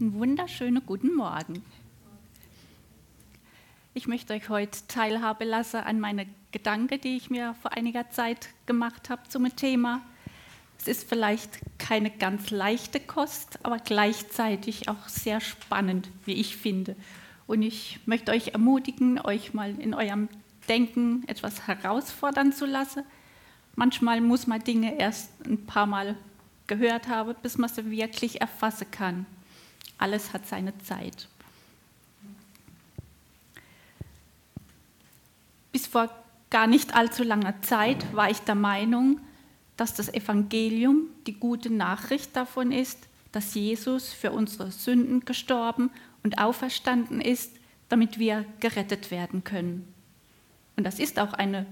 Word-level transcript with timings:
Einen 0.00 0.14
wunderschönen 0.14 0.82
guten 0.86 1.14
Morgen. 1.14 1.62
Ich 3.92 4.06
möchte 4.06 4.32
euch 4.32 4.48
heute 4.48 4.78
teilhabe 4.88 5.44
lassen 5.44 5.80
an 5.80 6.00
meine 6.00 6.26
Gedanken, 6.52 6.98
die 7.02 7.18
ich 7.18 7.28
mir 7.28 7.54
vor 7.60 7.74
einiger 7.74 8.08
Zeit 8.08 8.48
gemacht 8.64 9.10
habe 9.10 9.28
zum 9.28 9.54
Thema. 9.54 10.00
Es 10.78 10.88
ist 10.88 11.06
vielleicht 11.06 11.60
keine 11.76 12.10
ganz 12.10 12.50
leichte 12.50 12.98
Kost, 12.98 13.58
aber 13.62 13.76
gleichzeitig 13.76 14.88
auch 14.88 15.06
sehr 15.06 15.38
spannend, 15.38 16.08
wie 16.24 16.32
ich 16.32 16.56
finde. 16.56 16.96
Und 17.46 17.60
ich 17.60 18.00
möchte 18.06 18.32
euch 18.32 18.54
ermutigen, 18.54 19.20
euch 19.20 19.52
mal 19.52 19.78
in 19.78 19.92
eurem 19.92 20.30
Denken 20.66 21.24
etwas 21.26 21.66
herausfordern 21.66 22.54
zu 22.54 22.64
lassen. 22.64 23.02
Manchmal 23.76 24.22
muss 24.22 24.46
man 24.46 24.64
Dinge 24.64 24.98
erst 24.98 25.30
ein 25.44 25.66
paar 25.66 25.84
Mal 25.84 26.16
gehört 26.68 27.08
haben, 27.08 27.34
bis 27.42 27.58
man 27.58 27.68
sie 27.68 27.90
wirklich 27.90 28.40
erfassen 28.40 28.90
kann. 28.90 29.26
Alles 30.00 30.32
hat 30.32 30.46
seine 30.46 30.76
Zeit. 30.78 31.28
Bis 35.72 35.86
vor 35.86 36.10
gar 36.48 36.66
nicht 36.66 36.94
allzu 36.94 37.22
langer 37.22 37.60
Zeit 37.62 38.14
war 38.16 38.30
ich 38.30 38.40
der 38.40 38.54
Meinung, 38.54 39.20
dass 39.76 39.94
das 39.94 40.12
Evangelium 40.12 41.06
die 41.26 41.34
gute 41.34 41.70
Nachricht 41.70 42.34
davon 42.34 42.72
ist, 42.72 42.98
dass 43.30 43.54
Jesus 43.54 44.12
für 44.12 44.32
unsere 44.32 44.72
Sünden 44.72 45.24
gestorben 45.24 45.90
und 46.22 46.38
auferstanden 46.38 47.20
ist, 47.20 47.52
damit 47.88 48.18
wir 48.18 48.44
gerettet 48.58 49.10
werden 49.10 49.44
können. 49.44 49.86
Und 50.76 50.84
das 50.84 50.98
ist 50.98 51.18
auch 51.18 51.34
eine 51.34 51.66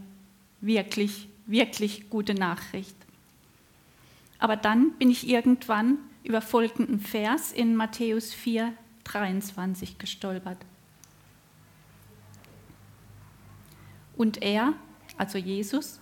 wirklich, 0.61 1.29
wirklich 1.47 2.11
gute 2.11 2.35
Nachricht. 2.35 2.95
Aber 4.39 4.57
dann 4.57 4.93
bin 4.93 5.11
ich 5.11 5.29
irgendwann 5.29 5.99
über 6.25 6.41
folgenden 6.41 7.01
Vers 7.01 7.53
in 7.53 7.77
Matthäus 7.77 8.35
4, 8.35 8.73
23 9.05 9.99
gestolpert. 9.99 10.59
Und 14.17 14.43
er, 14.43 14.75
also 15.17 15.39
Jesus, 15.39 16.01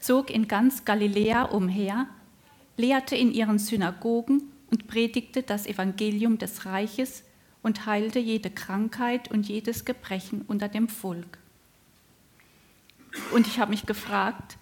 zog 0.00 0.30
in 0.30 0.48
ganz 0.48 0.84
Galiläa 0.84 1.44
umher, 1.44 2.06
lehrte 2.76 3.16
in 3.16 3.32
ihren 3.32 3.58
Synagogen 3.58 4.42
und 4.70 4.86
predigte 4.88 5.42
das 5.42 5.66
Evangelium 5.66 6.38
des 6.38 6.66
Reiches 6.66 7.24
und 7.62 7.86
heilte 7.86 8.18
jede 8.18 8.50
Krankheit 8.50 9.30
und 9.30 9.48
jedes 9.48 9.84
Gebrechen 9.84 10.42
unter 10.46 10.68
dem 10.68 10.88
Volk. 10.88 11.38
Und 13.32 13.46
ich 13.46 13.58
habe 13.58 13.70
mich 13.70 13.86
gefragt, 13.86 14.58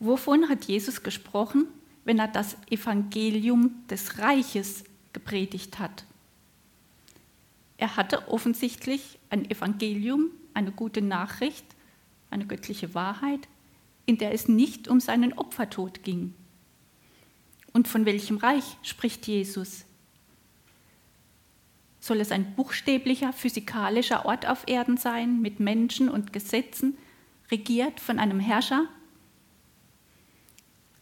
wovon 0.00 0.48
hat 0.48 0.64
Jesus 0.64 1.02
gesprochen, 1.02 1.66
wenn 2.06 2.18
er 2.18 2.28
das 2.28 2.56
Evangelium 2.70 3.74
des 3.90 4.18
Reiches 4.18 4.84
gepredigt 5.12 5.78
hat? 5.78 6.04
Er 7.76 7.96
hatte 7.96 8.28
offensichtlich 8.28 9.18
ein 9.28 9.50
Evangelium, 9.50 10.30
eine 10.54 10.72
gute 10.72 11.02
Nachricht, 11.02 11.66
eine 12.30 12.46
göttliche 12.46 12.94
Wahrheit, 12.94 13.48
in 14.06 14.18
der 14.18 14.32
es 14.32 14.48
nicht 14.48 14.88
um 14.88 15.00
seinen 15.00 15.34
Opfertod 15.34 16.04
ging. 16.04 16.32
Und 17.72 17.88
von 17.88 18.06
welchem 18.06 18.38
Reich 18.38 18.64
spricht 18.82 19.26
Jesus? 19.26 19.84
Soll 22.00 22.20
es 22.20 22.30
ein 22.30 22.54
buchstäblicher 22.54 23.32
physikalischer 23.32 24.24
Ort 24.24 24.48
auf 24.48 24.68
Erden 24.68 24.96
sein, 24.96 25.42
mit 25.42 25.58
Menschen 25.58 26.08
und 26.08 26.32
Gesetzen, 26.32 26.96
regiert 27.50 27.98
von 27.98 28.20
einem 28.20 28.38
Herrscher? 28.38 28.86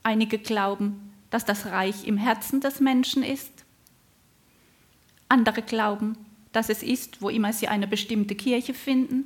Einige 0.04 0.38
glauben, 0.38 1.12
dass 1.30 1.46
das 1.46 1.66
Reich 1.66 2.06
im 2.06 2.18
Herzen 2.18 2.60
des 2.60 2.78
Menschen 2.78 3.22
ist. 3.22 3.64
Andere 5.28 5.62
glauben, 5.62 6.16
dass 6.52 6.68
es 6.68 6.82
ist, 6.82 7.22
wo 7.22 7.30
immer 7.30 7.52
sie 7.52 7.68
eine 7.68 7.88
bestimmte 7.88 8.34
Kirche 8.36 8.74
finden. 8.74 9.24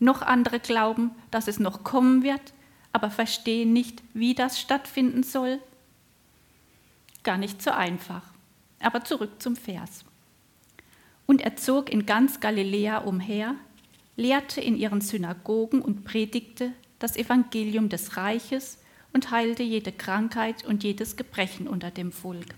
Noch 0.00 0.22
andere 0.22 0.60
glauben, 0.60 1.10
dass 1.30 1.46
es 1.46 1.60
noch 1.60 1.84
kommen 1.84 2.22
wird, 2.22 2.54
aber 2.92 3.10
verstehen 3.10 3.74
nicht, 3.74 4.02
wie 4.14 4.34
das 4.34 4.58
stattfinden 4.58 5.22
soll. 5.22 5.60
Gar 7.22 7.36
nicht 7.36 7.60
so 7.60 7.70
einfach. 7.70 8.22
Aber 8.80 9.04
zurück 9.04 9.42
zum 9.42 9.56
Vers. 9.56 10.06
Und 11.26 11.42
er 11.42 11.56
zog 11.56 11.90
in 11.90 12.06
ganz 12.06 12.40
Galiläa 12.40 12.98
umher, 12.98 13.56
lehrte 14.16 14.62
in 14.62 14.74
ihren 14.74 15.02
Synagogen 15.02 15.82
und 15.82 16.04
predigte 16.04 16.72
das 16.98 17.16
Evangelium 17.16 17.90
des 17.90 18.16
Reiches 18.16 18.78
und 19.16 19.30
heilte 19.30 19.62
jede 19.62 19.92
Krankheit 19.92 20.66
und 20.66 20.84
jedes 20.84 21.16
Gebrechen 21.16 21.66
unter 21.66 21.90
dem 21.90 22.12
Volk. 22.12 22.54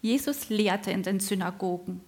Jesus 0.00 0.48
lehrte 0.48 0.90
in 0.90 1.02
den 1.02 1.20
Synagogen. 1.20 2.00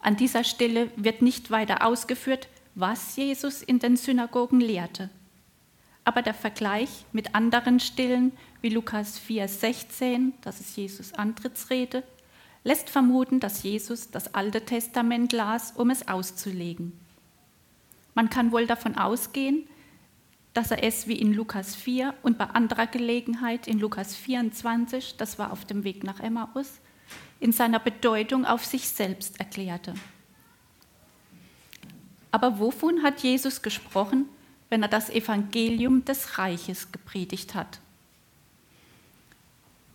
An 0.00 0.18
dieser 0.18 0.44
Stelle 0.44 0.90
wird 0.96 1.22
nicht 1.22 1.50
weiter 1.50 1.86
ausgeführt, 1.86 2.46
was 2.74 3.16
Jesus 3.16 3.62
in 3.62 3.78
den 3.78 3.96
Synagogen 3.96 4.60
lehrte. 4.60 5.08
Aber 6.04 6.20
der 6.20 6.34
Vergleich 6.34 7.06
mit 7.12 7.34
anderen 7.34 7.80
Stillen 7.80 8.32
wie 8.60 8.68
Lukas 8.68 9.18
4,16, 9.18 10.32
das 10.42 10.60
ist 10.60 10.76
Jesus 10.76 11.14
Antrittsrede, 11.14 12.02
lässt 12.64 12.90
vermuten, 12.90 13.40
dass 13.40 13.62
Jesus 13.62 14.10
das 14.10 14.34
Alte 14.34 14.66
Testament 14.66 15.32
las, 15.32 15.72
um 15.72 15.88
es 15.88 16.06
auszulegen. 16.06 16.92
Man 18.12 18.28
kann 18.28 18.52
wohl 18.52 18.66
davon 18.66 18.98
ausgehen, 18.98 19.66
dass 20.54 20.70
er 20.70 20.82
es 20.82 21.06
wie 21.08 21.18
in 21.18 21.32
Lukas 21.32 21.74
4 21.74 22.14
und 22.22 22.36
bei 22.36 22.44
anderer 22.44 22.86
Gelegenheit 22.86 23.66
in 23.66 23.78
Lukas 23.78 24.14
24, 24.14 25.16
das 25.16 25.38
war 25.38 25.52
auf 25.52 25.64
dem 25.64 25.84
Weg 25.84 26.04
nach 26.04 26.20
Emmaus, 26.20 26.80
in 27.40 27.52
seiner 27.52 27.78
Bedeutung 27.78 28.44
auf 28.44 28.64
sich 28.64 28.88
selbst 28.88 29.40
erklärte. 29.40 29.94
Aber 32.30 32.58
wovon 32.58 33.02
hat 33.02 33.20
Jesus 33.20 33.62
gesprochen, 33.62 34.26
wenn 34.70 34.82
er 34.82 34.88
das 34.88 35.10
Evangelium 35.10 36.04
des 36.04 36.38
Reiches 36.38 36.92
gepredigt 36.92 37.54
hat? 37.54 37.80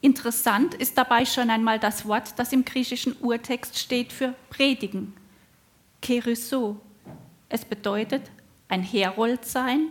Interessant 0.01 0.75
ist 0.75 0.97
dabei 0.97 1.25
schon 1.25 1.49
einmal 1.49 1.79
das 1.79 2.05
Wort, 2.07 2.37
das 2.37 2.53
im 2.53 2.63
griechischen 2.63 3.15
Urtext 3.19 3.77
steht 3.79 4.13
für 4.13 4.35
predigen, 4.49 5.13
keryso. 6.01 6.79
Es 7.49 7.65
bedeutet 7.65 8.29
ein 8.69 8.83
Herold 8.83 9.45
sein, 9.45 9.89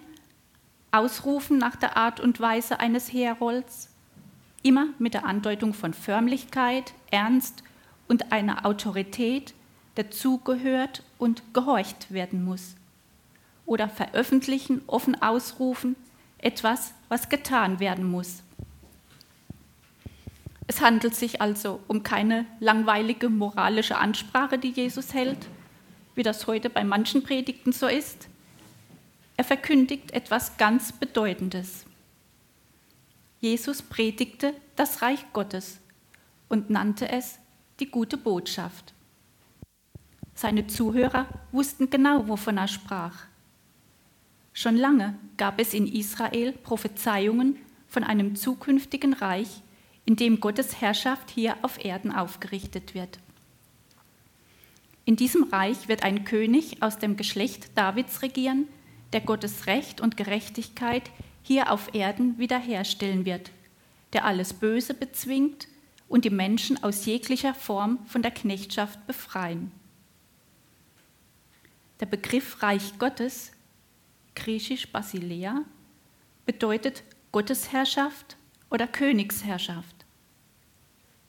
ausrufen 0.97 1.59
nach 1.59 1.77
der 1.77 1.97
Art 1.97 2.21
und 2.21 2.41
Weise 2.41 2.81
eines 2.81 3.13
Herolds, 3.13 3.91
immer 4.63 4.89
mit 4.99 5.15
der 5.15 5.25
Andeutung 5.25 5.75
von 5.75 5.95
Förmlichkeit, 5.95 6.95
Ernst 7.11 7.63
und 8.09 8.33
einer 8.33 8.67
Autorität, 8.67 9.55
der 9.97 10.11
zugehört 10.11 11.03
und 11.19 11.43
gehorcht 11.55 12.11
werden 12.11 12.45
muss. 12.45 12.77
Oder 13.65 13.89
veröffentlichen, 13.89 14.83
offen 14.87 15.21
ausrufen, 15.21 15.97
etwas, 16.39 16.95
was 17.09 17.29
getan 17.29 17.81
werden 17.81 18.09
muss. 18.09 18.43
Es 20.69 20.81
handelt 20.81 21.15
sich 21.15 21.41
also 21.41 21.81
um 21.87 22.03
keine 22.03 22.45
langweilige 22.59 23.29
moralische 23.29 23.99
Ansprache, 23.99 24.59
die 24.59 24.71
Jesus 24.71 25.15
hält, 25.15 25.49
wie 26.15 26.23
das 26.23 26.47
heute 26.47 26.71
bei 26.71 26.83
manchen 26.83 27.23
Predigten 27.23 27.73
so 27.73 27.87
ist. 27.87 28.29
Er 29.37 29.45
verkündigt 29.45 30.13
etwas 30.13 30.57
ganz 30.57 30.93
Bedeutendes. 30.93 31.85
Jesus 33.41 33.83
predigte 33.83 34.55
das 34.77 35.03
Reich 35.03 35.25
Gottes 35.33 35.79
und 36.49 36.71
nannte 36.71 37.09
es 37.09 37.39
die 37.81 37.91
gute 37.91 38.17
Botschaft. 38.17 38.95
Seine 40.35 40.67
Zuhörer 40.67 41.27
wussten 41.53 41.91
genau, 41.91 42.29
wovon 42.29 42.59
er 42.59 42.69
sprach. 42.69 43.27
Schon 44.53 44.77
lange 44.77 45.19
gab 45.37 45.61
es 45.61 45.75
in 45.75 45.87
Israel 45.87 46.53
Prophezeiungen 46.53 47.57
von 47.89 48.05
einem 48.05 48.37
zukünftigen 48.37 49.13
Reich, 49.13 49.63
in 50.07 50.17
dem 50.17 50.41
Gottes 50.41 50.81
Herrschaft 50.81 51.31
hier 51.31 51.57
auf 51.63 51.85
Erden 51.85 52.13
aufgerichtet 52.13 52.95
wird. 52.95 53.19
In 55.05 55.17
diesem 55.17 55.45
Reich 55.45 55.89
wird 55.89 56.05
ein 56.05 56.25
König 56.25 56.83
aus 56.83 56.99
dem 56.99 57.17
Geschlecht 57.17 57.77
Davids 57.77 58.23
regieren, 58.23 58.67
der 59.13 59.21
Gottes 59.21 59.67
Recht 59.67 60.01
und 60.01 60.17
Gerechtigkeit 60.17 61.11
hier 61.43 61.71
auf 61.71 61.95
Erden 61.95 62.39
wiederherstellen 62.39 63.25
wird, 63.25 63.51
der 64.13 64.25
alles 64.25 64.55
Böse 64.55 64.95
bezwingt 64.95 65.69
und 66.09 66.25
die 66.25 66.31
Menschen 66.31 66.83
aus 66.83 67.07
jeglicher 67.07 67.55
Form 67.55 68.05
von 68.07 68.23
der 68.23 68.31
Knechtschaft 68.31 69.07
befreien. 69.07 69.71
Der 72.01 72.07
Begriff 72.07 72.63
Reich 72.63 72.99
Gottes, 72.99 73.53
griechisch 74.35 74.91
Basilea, 74.93 75.63
bedeutet 76.45 77.03
Gottesherrschaft 77.33 78.37
oder 78.71 78.87
Königsherrschaft. 78.87 80.05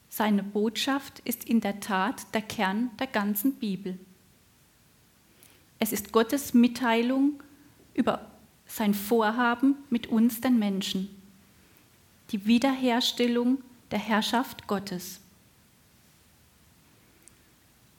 Seine 0.09 0.43
Botschaft 0.43 1.19
ist 1.19 1.43
in 1.43 1.61
der 1.61 1.79
Tat 1.79 2.33
der 2.33 2.41
Kern 2.41 2.91
der 2.99 3.07
ganzen 3.07 3.55
Bibel. 3.55 3.99
Es 5.79 5.91
ist 5.91 6.11
Gottes 6.11 6.53
Mitteilung 6.53 7.43
über 7.97 8.21
sein 8.65 8.93
Vorhaben 8.93 9.75
mit 9.89 10.07
uns, 10.07 10.39
den 10.39 10.57
Menschen, 10.57 11.09
die 12.31 12.45
Wiederherstellung 12.45 13.57
der 13.91 13.99
Herrschaft 13.99 14.67
Gottes. 14.67 15.19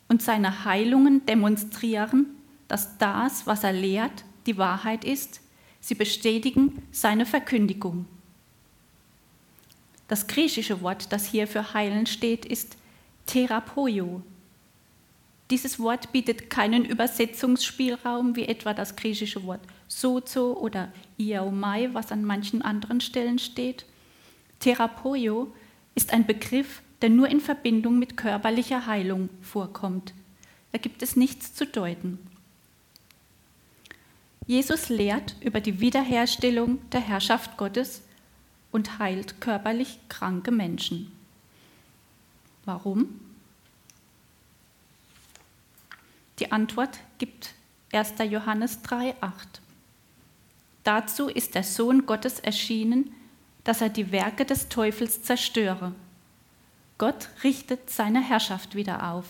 Und 0.08 0.22
seine 0.22 0.64
Heilungen 0.64 1.26
demonstrieren, 1.26 2.26
dass 2.66 2.96
das, 2.98 3.46
was 3.46 3.64
er 3.64 3.72
lehrt, 3.72 4.24
die 4.46 4.56
Wahrheit 4.56 5.04
ist. 5.04 5.40
Sie 5.80 5.94
bestätigen 5.94 6.82
seine 6.92 7.26
Verkündigung. 7.26 8.06
Das 10.06 10.26
griechische 10.26 10.80
Wort, 10.80 11.12
das 11.12 11.26
hier 11.26 11.46
für 11.46 11.74
heilen 11.74 12.06
steht, 12.06 12.46
ist 12.46 12.76
Therapoio. 13.26 14.22
Dieses 15.50 15.78
Wort 15.80 16.12
bietet 16.12 16.50
keinen 16.50 16.84
Übersetzungsspielraum 16.84 18.36
wie 18.36 18.46
etwa 18.46 18.74
das 18.74 18.96
griechische 18.96 19.44
Wort 19.44 19.62
sozo 19.86 20.52
oder 20.58 20.92
iaomai, 21.16 21.90
was 21.94 22.12
an 22.12 22.24
manchen 22.24 22.60
anderen 22.60 23.00
Stellen 23.00 23.38
steht. 23.38 23.86
Therapoio 24.60 25.52
ist 25.94 26.12
ein 26.12 26.26
Begriff, 26.26 26.82
der 27.00 27.08
nur 27.08 27.28
in 27.28 27.40
Verbindung 27.40 27.98
mit 27.98 28.16
körperlicher 28.16 28.86
Heilung 28.86 29.30
vorkommt. 29.40 30.12
Da 30.72 30.78
gibt 30.78 31.02
es 31.02 31.16
nichts 31.16 31.54
zu 31.54 31.66
deuten. 31.66 32.18
Jesus 34.46 34.88
lehrt 34.88 35.36
über 35.40 35.60
die 35.60 35.80
Wiederherstellung 35.80 36.78
der 36.90 37.00
Herrschaft 37.00 37.56
Gottes 37.56 38.02
und 38.70 38.98
heilt 38.98 39.40
körperlich 39.40 39.98
kranke 40.08 40.50
Menschen. 40.50 41.12
Warum? 42.64 43.20
Die 46.38 46.52
Antwort 46.52 47.00
gibt 47.18 47.54
1. 47.92 48.14
Johannes 48.30 48.84
3,8. 48.84 49.32
Dazu 50.84 51.28
ist 51.28 51.54
der 51.54 51.64
Sohn 51.64 52.06
Gottes 52.06 52.38
erschienen, 52.38 53.12
dass 53.64 53.80
er 53.80 53.88
die 53.88 54.12
Werke 54.12 54.44
des 54.44 54.68
Teufels 54.68 55.22
zerstöre. 55.22 55.94
Gott 56.96 57.28
richtet 57.44 57.90
seine 57.90 58.22
Herrschaft 58.22 58.74
wieder 58.74 59.12
auf. 59.12 59.26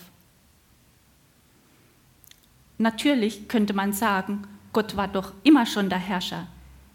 Natürlich 2.79 3.49
könnte 3.49 3.75
man 3.75 3.93
sagen, 3.93 4.47
Gott 4.73 4.97
war 4.97 5.09
doch 5.09 5.33
immer 5.43 5.67
schon 5.67 5.89
der 5.89 5.99
Herrscher. 5.99 6.47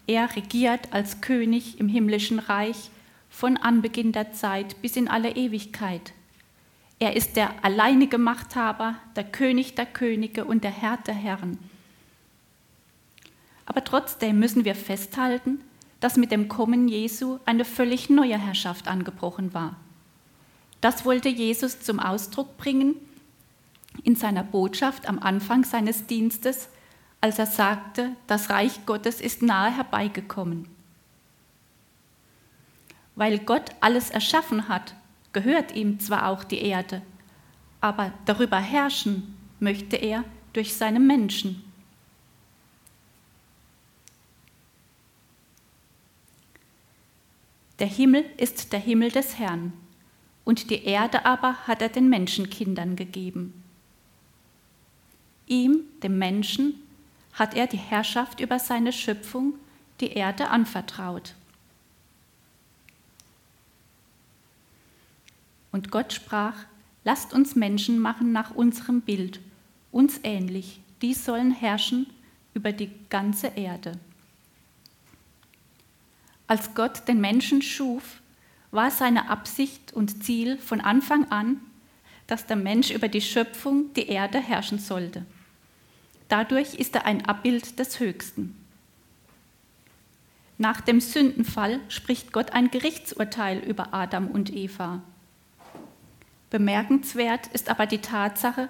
Er 0.06 0.34
regiert 0.34 0.92
als 0.92 1.20
König 1.20 1.78
im 1.80 1.88
himmlischen 1.88 2.38
Reich 2.38 2.90
von 3.28 3.56
Anbeginn 3.56 4.12
der 4.12 4.32
Zeit 4.32 4.80
bis 4.80 4.96
in 4.96 5.08
alle 5.08 5.36
Ewigkeit. 5.36 6.12
Er 6.98 7.16
ist 7.16 7.36
der 7.36 7.64
alleinige 7.64 8.18
Machthaber, 8.18 8.96
der 9.16 9.24
König 9.24 9.74
der 9.74 9.86
Könige 9.86 10.44
und 10.44 10.64
der 10.64 10.70
Herr 10.70 10.96
der 10.98 11.14
Herren. 11.14 11.58
Aber 13.66 13.84
trotzdem 13.84 14.38
müssen 14.38 14.64
wir 14.64 14.74
festhalten, 14.74 15.60
dass 16.00 16.16
mit 16.16 16.30
dem 16.30 16.48
Kommen 16.48 16.88
Jesu 16.88 17.38
eine 17.46 17.64
völlig 17.64 18.10
neue 18.10 18.38
Herrschaft 18.38 18.88
angebrochen 18.88 19.54
war. 19.54 19.76
Das 20.80 21.04
wollte 21.04 21.30
Jesus 21.30 21.80
zum 21.80 21.98
Ausdruck 21.98 22.58
bringen 22.58 22.96
in 24.02 24.16
seiner 24.16 24.44
Botschaft 24.44 25.08
am 25.08 25.18
Anfang 25.18 25.64
seines 25.64 26.06
Dienstes, 26.06 26.68
als 27.20 27.38
er 27.38 27.46
sagte, 27.46 28.10
das 28.26 28.50
Reich 28.50 28.84
Gottes 28.84 29.20
ist 29.20 29.40
nahe 29.40 29.74
herbeigekommen. 29.74 30.68
Weil 33.16 33.38
Gott 33.38 33.70
alles 33.80 34.10
erschaffen 34.10 34.68
hat, 34.68 34.94
gehört 35.34 35.72
ihm 35.74 36.00
zwar 36.00 36.28
auch 36.28 36.44
die 36.44 36.62
Erde, 36.62 37.02
aber 37.82 38.14
darüber 38.24 38.58
herrschen 38.58 39.36
möchte 39.60 39.96
er 39.96 40.24
durch 40.54 40.74
seine 40.74 41.00
Menschen. 41.00 41.62
Der 47.78 47.88
Himmel 47.88 48.24
ist 48.38 48.72
der 48.72 48.80
Himmel 48.80 49.10
des 49.10 49.38
Herrn, 49.38 49.72
und 50.44 50.70
die 50.70 50.84
Erde 50.84 51.26
aber 51.26 51.54
hat 51.66 51.82
er 51.82 51.88
den 51.88 52.08
Menschenkindern 52.08 52.96
gegeben. 52.96 53.62
Ihm, 55.46 55.80
dem 56.02 56.18
Menschen, 56.18 56.74
hat 57.32 57.54
er 57.54 57.66
die 57.66 57.76
Herrschaft 57.76 58.40
über 58.40 58.58
seine 58.58 58.92
Schöpfung, 58.92 59.54
die 60.00 60.12
Erde, 60.12 60.48
anvertraut. 60.48 61.34
Und 65.74 65.90
Gott 65.90 66.12
sprach, 66.12 66.54
lasst 67.02 67.32
uns 67.32 67.56
Menschen 67.56 67.98
machen 67.98 68.30
nach 68.30 68.54
unserem 68.54 69.00
Bild, 69.00 69.40
uns 69.90 70.20
ähnlich, 70.22 70.80
die 71.02 71.14
sollen 71.14 71.50
herrschen 71.50 72.06
über 72.54 72.70
die 72.70 72.92
ganze 73.10 73.48
Erde. 73.48 73.98
Als 76.46 76.76
Gott 76.76 77.08
den 77.08 77.20
Menschen 77.20 77.60
schuf, 77.60 78.20
war 78.70 78.92
seine 78.92 79.28
Absicht 79.28 79.92
und 79.92 80.22
Ziel 80.22 80.58
von 80.58 80.80
Anfang 80.80 81.24
an, 81.32 81.58
dass 82.28 82.46
der 82.46 82.54
Mensch 82.54 82.92
über 82.92 83.08
die 83.08 83.20
Schöpfung, 83.20 83.92
die 83.94 84.06
Erde, 84.06 84.38
herrschen 84.38 84.78
sollte. 84.78 85.26
Dadurch 86.28 86.74
ist 86.74 86.94
er 86.94 87.04
ein 87.04 87.26
Abbild 87.26 87.80
des 87.80 87.98
Höchsten. 87.98 88.54
Nach 90.56 90.80
dem 90.80 91.00
Sündenfall 91.00 91.80
spricht 91.88 92.32
Gott 92.32 92.52
ein 92.52 92.70
Gerichtsurteil 92.70 93.58
über 93.58 93.92
Adam 93.92 94.28
und 94.28 94.54
Eva. 94.54 95.02
Bemerkenswert 96.50 97.48
ist 97.48 97.68
aber 97.68 97.86
die 97.86 97.98
Tatsache, 97.98 98.68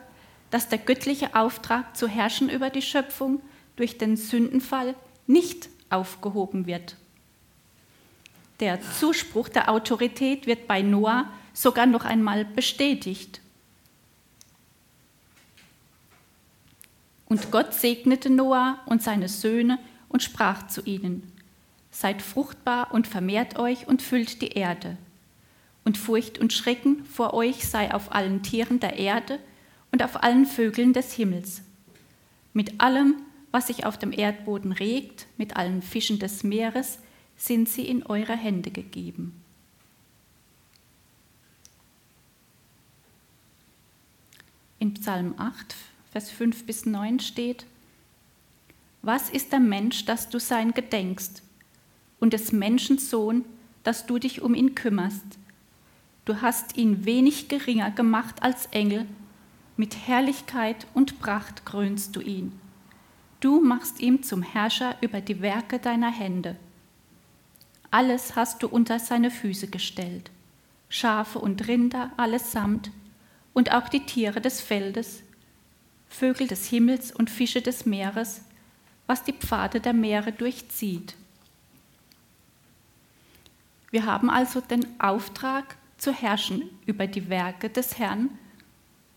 dass 0.50 0.68
der 0.68 0.78
göttliche 0.78 1.34
Auftrag 1.34 1.96
zu 1.96 2.08
herrschen 2.08 2.48
über 2.48 2.70
die 2.70 2.82
Schöpfung 2.82 3.40
durch 3.76 3.98
den 3.98 4.16
Sündenfall 4.16 4.94
nicht 5.26 5.68
aufgehoben 5.90 6.66
wird. 6.66 6.96
Der 8.60 8.80
Zuspruch 8.80 9.48
der 9.48 9.68
Autorität 9.68 10.46
wird 10.46 10.68
bei 10.68 10.80
Noah 10.80 11.28
sogar 11.52 11.86
noch 11.86 12.04
einmal 12.04 12.44
bestätigt. 12.44 13.40
Und 17.26 17.50
Gott 17.50 17.74
segnete 17.74 18.30
Noah 18.30 18.78
und 18.86 19.02
seine 19.02 19.28
Söhne 19.28 19.78
und 20.08 20.22
sprach 20.22 20.68
zu 20.68 20.82
ihnen, 20.82 21.32
Seid 21.90 22.22
fruchtbar 22.22 22.92
und 22.92 23.06
vermehrt 23.06 23.58
euch 23.58 23.86
und 23.86 24.02
füllt 24.02 24.42
die 24.42 24.52
Erde. 24.52 24.96
Und 25.84 25.98
Furcht 25.98 26.38
und 26.38 26.52
Schrecken 26.52 27.04
vor 27.04 27.34
euch 27.34 27.68
sei 27.68 27.92
auf 27.92 28.12
allen 28.12 28.42
Tieren 28.42 28.80
der 28.80 28.98
Erde 28.98 29.38
und 29.92 30.02
auf 30.02 30.22
allen 30.22 30.46
Vögeln 30.46 30.92
des 30.92 31.12
Himmels. 31.12 31.62
Mit 32.52 32.80
allem, 32.80 33.16
was 33.52 33.66
sich 33.66 33.84
auf 33.84 33.98
dem 33.98 34.12
Erdboden 34.12 34.72
regt, 34.72 35.26
mit 35.36 35.56
allen 35.56 35.82
Fischen 35.82 36.18
des 36.18 36.42
Meeres, 36.42 36.98
sind 37.36 37.68
sie 37.68 37.86
in 37.86 38.04
eure 38.04 38.36
Hände 38.36 38.70
gegeben. 38.70 39.40
In 44.78 44.94
Psalm 44.94 45.34
8, 45.38 45.74
Vers 46.12 46.30
5 46.30 46.66
bis 46.66 46.86
9 46.86 47.20
steht, 47.20 47.64
Was 49.02 49.30
ist 49.30 49.52
der 49.52 49.60
Mensch, 49.60 50.04
dass 50.04 50.28
du 50.28 50.38
sein 50.38 50.72
gedenkst, 50.72 51.42
und 52.20 52.32
des 52.32 52.52
Menschen 52.52 52.98
Sohn, 52.98 53.44
dass 53.82 54.06
du 54.06 54.18
dich 54.18 54.42
um 54.42 54.54
ihn 54.54 54.74
kümmerst? 54.74 55.24
Du 56.24 56.40
hast 56.40 56.76
ihn 56.76 57.04
wenig 57.04 57.48
geringer 57.48 57.90
gemacht 57.90 58.42
als 58.42 58.66
Engel, 58.66 59.06
mit 59.76 60.06
Herrlichkeit 60.06 60.86
und 60.94 61.20
Pracht 61.20 61.66
krönst 61.66 62.16
du 62.16 62.20
ihn. 62.20 62.58
Du 63.40 63.60
machst 63.60 64.00
ihn 64.00 64.22
zum 64.22 64.42
Herrscher 64.42 64.96
über 65.02 65.20
die 65.20 65.42
Werke 65.42 65.78
deiner 65.78 66.10
Hände. 66.10 66.56
Alles 67.90 68.36
hast 68.36 68.62
du 68.62 68.68
unter 68.68 68.98
seine 68.98 69.30
Füße 69.30 69.68
gestellt, 69.68 70.30
Schafe 70.88 71.38
und 71.38 71.68
Rinder 71.68 72.10
allesamt 72.16 72.90
und 73.52 73.72
auch 73.72 73.88
die 73.88 74.06
Tiere 74.06 74.40
des 74.40 74.60
Feldes, 74.60 75.22
Vögel 76.08 76.46
des 76.46 76.66
Himmels 76.68 77.12
und 77.12 77.28
Fische 77.28 77.60
des 77.60 77.84
Meeres, 77.84 78.42
was 79.06 79.24
die 79.24 79.32
Pfade 79.32 79.80
der 79.80 79.92
Meere 79.92 80.32
durchzieht. 80.32 81.14
Wir 83.90 84.06
haben 84.06 84.30
also 84.30 84.60
den 84.60 84.86
Auftrag, 85.00 85.76
zu 86.04 86.12
herrschen 86.12 86.68
über 86.84 87.06
die 87.06 87.30
Werke 87.30 87.70
des 87.70 87.98
Herrn 87.98 88.28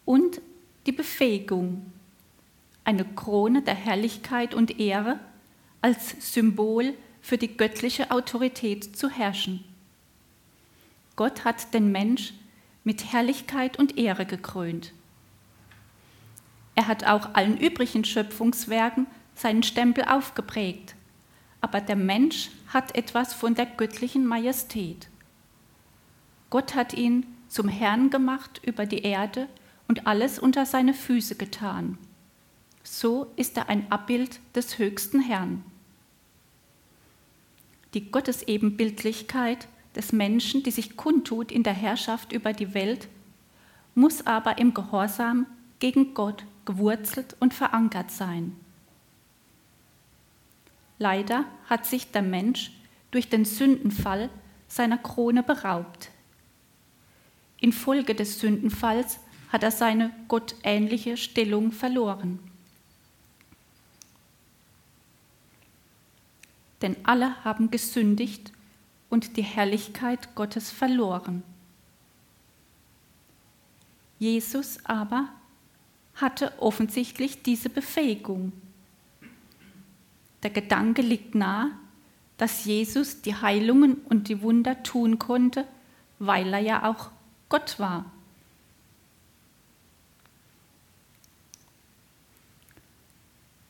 und 0.05 0.39
die 0.85 0.93
Befähigung, 0.93 1.91
eine 2.85 3.03
Krone 3.03 3.61
der 3.61 3.75
Herrlichkeit 3.75 4.53
und 4.53 4.79
Ehre 4.79 5.19
als 5.81 6.15
Symbol 6.33 6.93
für 7.21 7.37
die 7.37 7.57
göttliche 7.57 8.09
Autorität 8.09 8.95
zu 8.95 9.09
herrschen. 9.09 9.65
Gott 11.17 11.43
hat 11.43 11.73
den 11.73 11.91
Mensch 11.91 12.33
mit 12.85 13.11
Herrlichkeit 13.11 13.77
und 13.77 13.97
Ehre 13.97 14.25
gekrönt. 14.25 14.93
Er 16.75 16.87
hat 16.87 17.03
auch 17.03 17.33
allen 17.33 17.57
übrigen 17.57 18.05
Schöpfungswerken 18.05 19.07
seinen 19.35 19.63
Stempel 19.63 20.05
aufgeprägt, 20.05 20.95
aber 21.59 21.81
der 21.81 21.97
Mensch 21.97 22.49
hat 22.69 22.95
etwas 22.95 23.33
von 23.33 23.55
der 23.55 23.65
göttlichen 23.65 24.25
Majestät. 24.25 25.09
Gott 26.49 26.75
hat 26.75 26.93
ihn 26.93 27.25
zum 27.47 27.67
Herrn 27.67 28.09
gemacht 28.09 28.61
über 28.63 28.85
die 28.85 29.03
Erde 29.03 29.47
und 29.87 30.07
alles 30.07 30.39
unter 30.39 30.65
seine 30.65 30.93
Füße 30.93 31.35
getan. 31.35 31.97
So 32.83 33.31
ist 33.35 33.57
er 33.57 33.69
ein 33.69 33.91
Abbild 33.91 34.39
des 34.55 34.77
höchsten 34.77 35.19
Herrn. 35.19 35.63
Die 37.93 38.11
Gottesebenbildlichkeit 38.11 39.67
des 39.95 40.13
Menschen, 40.13 40.63
die 40.63 40.71
sich 40.71 40.95
kundtut 40.95 41.51
in 41.51 41.63
der 41.63 41.73
Herrschaft 41.73 42.31
über 42.31 42.53
die 42.53 42.73
Welt, 42.73 43.07
muss 43.95 44.25
aber 44.27 44.57
im 44.57 44.73
Gehorsam 44.73 45.47
gegen 45.79 46.13
Gott 46.13 46.45
gewurzelt 46.65 47.35
und 47.39 47.53
verankert 47.53 48.11
sein. 48.11 48.55
Leider 50.99 51.45
hat 51.69 51.85
sich 51.85 52.11
der 52.11 52.21
Mensch 52.21 52.71
durch 53.11 53.29
den 53.29 53.45
Sündenfall 53.45 54.29
seiner 54.67 54.97
Krone 54.97 55.43
beraubt. 55.43 56.09
Infolge 57.59 58.15
des 58.15 58.39
Sündenfalls 58.39 59.19
hat 59.49 59.63
er 59.63 59.71
seine 59.71 60.11
gottähnliche 60.27 61.17
Stellung 61.17 61.71
verloren. 61.71 62.39
Denn 66.81 66.95
alle 67.03 67.43
haben 67.43 67.71
gesündigt 67.71 68.51
und 69.09 69.37
die 69.37 69.43
Herrlichkeit 69.43 70.35
Gottes 70.35 70.69
verloren. 70.69 71.43
Jesus 74.19 74.83
aber 74.85 75.29
hatte 76.15 76.51
offensichtlich 76.59 77.43
diese 77.43 77.69
Befähigung. 77.69 78.51
Der 80.43 80.49
Gedanke 80.49 81.01
liegt 81.01 81.35
nahe, 81.35 81.71
dass 82.37 82.65
Jesus 82.65 83.21
die 83.21 83.35
Heilungen 83.35 83.95
und 83.95 84.27
die 84.27 84.41
Wunder 84.41 84.83
tun 84.83 85.19
konnte, 85.19 85.65
weil 86.19 86.53
er 86.53 86.59
ja 86.59 86.89
auch 86.89 87.11
Gott 87.49 87.79
war. 87.79 88.11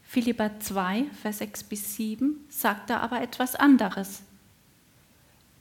Philippa 0.04 0.60
2, 0.60 1.06
Vers 1.22 1.40
6 1.40 1.64
bis 1.66 1.96
7 1.96 2.46
sagt 2.50 2.90
er 2.90 3.02
aber 3.02 3.22
etwas 3.22 3.56
anderes. 3.56 4.24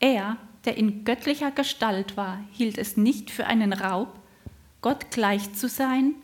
Er, 0.00 0.38
der 0.64 0.76
in 0.76 1.04
göttlicher 1.04 1.50
Gestalt 1.50 2.16
war, 2.16 2.38
hielt 2.52 2.78
es 2.78 2.96
nicht 2.96 3.30
für 3.30 3.46
einen 3.46 3.72
Raub, 3.72 4.18
Gott 4.80 5.10
gleich 5.10 5.52
zu 5.54 5.68
sein, 5.68 6.14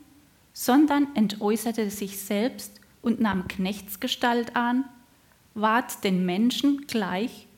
sondern 0.53 1.15
entäußerte 1.15 1.91
sich 1.91 2.21
selbst 2.21 2.81
und 3.03 3.21
nahm 3.21 3.49
Knechtsgestalt 3.49 4.57
an, 4.57 4.85
ward 5.55 6.05
den 6.05 6.25
Menschen 6.25 6.87
gleich 6.87 7.49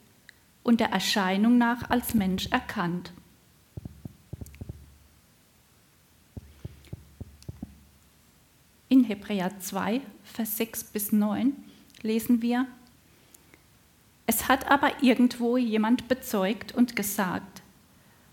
und 0.62 0.80
der 0.80 0.88
Erscheinung 0.88 1.58
nach 1.58 1.90
als 1.90 2.14
Mensch 2.14 2.46
erkannt. 2.50 3.12
In 8.94 9.02
Hebräer 9.02 9.58
2, 9.58 10.00
Vers 10.22 10.56
6 10.56 10.84
bis 10.84 11.10
9 11.10 11.52
lesen 12.02 12.42
wir, 12.42 12.68
es 14.24 14.46
hat 14.46 14.70
aber 14.70 15.02
irgendwo 15.02 15.56
jemand 15.56 16.06
bezeugt 16.06 16.72
und 16.76 16.94
gesagt, 16.94 17.62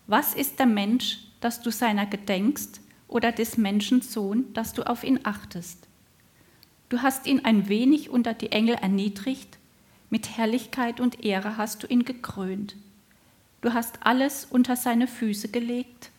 was 0.05 0.35
ist 0.35 0.59
der 0.59 0.67
Mensch, 0.67 1.17
dass 1.39 1.63
du 1.63 1.71
seiner 1.71 2.05
gedenkst, 2.05 2.79
oder 3.07 3.31
des 3.31 3.57
Menschen 3.57 4.03
Sohn, 4.03 4.53
dass 4.53 4.73
du 4.73 4.83
auf 4.83 5.03
ihn 5.03 5.21
achtest? 5.23 5.87
Du 6.89 7.01
hast 7.01 7.25
ihn 7.25 7.43
ein 7.43 7.67
wenig 7.67 8.11
unter 8.11 8.35
die 8.35 8.51
Engel 8.51 8.75
erniedrigt, 8.75 9.57
mit 10.11 10.37
Herrlichkeit 10.37 10.99
und 10.99 11.25
Ehre 11.25 11.57
hast 11.57 11.81
du 11.81 11.87
ihn 11.87 12.05
gekrönt. 12.05 12.75
Du 13.61 13.73
hast 13.73 14.05
alles 14.05 14.45
unter 14.45 14.75
seine 14.75 15.07
Füße 15.07 15.47
gelegt. 15.47 16.11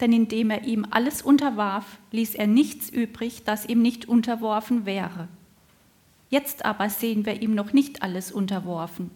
Denn 0.00 0.12
indem 0.12 0.50
er 0.50 0.64
ihm 0.64 0.86
alles 0.90 1.22
unterwarf, 1.22 1.98
ließ 2.12 2.34
er 2.34 2.46
nichts 2.46 2.88
übrig, 2.88 3.42
das 3.44 3.66
ihm 3.66 3.82
nicht 3.82 4.08
unterworfen 4.08 4.86
wäre. 4.86 5.28
Jetzt 6.30 6.64
aber 6.64 6.90
sehen 6.90 7.26
wir 7.26 7.42
ihm 7.42 7.54
noch 7.54 7.72
nicht 7.72 8.02
alles 8.02 8.30
unterworfen. 8.30 9.10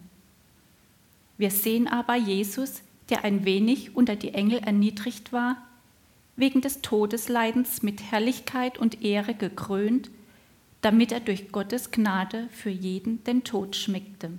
Wir 1.37 1.51
sehen 1.51 1.87
aber 1.87 2.15
Jesus, 2.15 2.81
der 3.09 3.23
ein 3.23 3.45
wenig 3.45 3.95
unter 3.95 4.15
die 4.15 4.33
Engel 4.33 4.59
erniedrigt 4.59 5.31
war, 5.31 5.57
wegen 6.35 6.61
des 6.61 6.81
Todesleidens 6.81 7.83
mit 7.83 8.11
Herrlichkeit 8.11 8.77
und 8.77 9.03
Ehre 9.03 9.35
gekrönt, 9.35 10.09
damit 10.81 11.11
er 11.11 11.19
durch 11.19 11.51
Gottes 11.51 11.91
Gnade 11.91 12.47
für 12.51 12.69
jeden 12.69 13.23
den 13.23 13.43
Tod 13.43 13.75
schmeckte. 13.75 14.31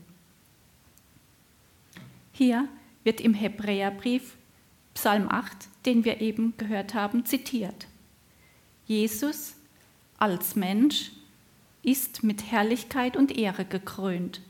Hier 2.33 2.69
wird 3.05 3.21
im 3.21 3.33
Hebräerbrief 3.33 4.37
Psalm 4.95 5.29
8, 5.29 5.69
den 5.87 6.05
wir 6.05 6.21
eben 6.21 6.57
gehört 6.57 6.95
haben, 6.95 7.27
zitiert. 7.27 7.87
Jesus 8.87 9.55
als 10.19 10.57
Mensch 10.57 11.11
ist 11.83 12.23
mit 12.23 12.51
Herrlichkeit 12.51 13.17
und 13.17 13.37
Ehre 13.37 13.65
gekrönt. 13.65 14.41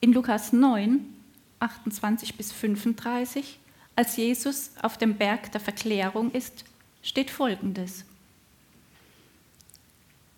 In 0.00 0.12
Lukas 0.12 0.52
9 0.52 1.04
28 1.60 2.36
bis 2.36 2.52
35, 2.52 3.58
als 3.94 4.16
Jesus 4.16 4.70
auf 4.80 4.96
dem 4.96 5.16
Berg 5.16 5.52
der 5.52 5.60
Verklärung 5.60 6.32
ist, 6.32 6.64
steht 7.02 7.30
Folgendes. 7.30 8.04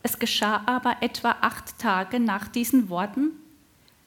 Es 0.02 0.18
geschah 0.18 0.62
aber 0.66 0.96
etwa 1.00 1.36
acht 1.40 1.78
Tage 1.78 2.18
nach 2.18 2.48
diesen 2.48 2.88
Worten, 2.88 3.30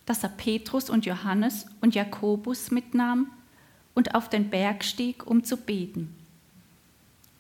dass 0.06 0.24
er 0.24 0.30
Petrus 0.30 0.90
und 0.90 1.06
Johannes 1.06 1.66
und 1.82 1.96
Jakobus 1.96 2.72
mitnahm 2.72 3.32
und 3.94 4.14
auf 4.14 4.30
den 4.30 4.50
Berg 4.50 4.84
stieg, 4.84 5.26
um 5.26 5.44
zu 5.44 5.58
beten. 5.58 6.16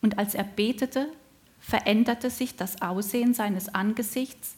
Und 0.01 0.17
als 0.17 0.36
er 0.36 0.43
betete, 0.43 1.10
veränderte 1.60 2.29
sich 2.29 2.55
das 2.55 2.81
Aussehen 2.81 3.34
seines 3.34 3.74
Angesichts 3.74 4.55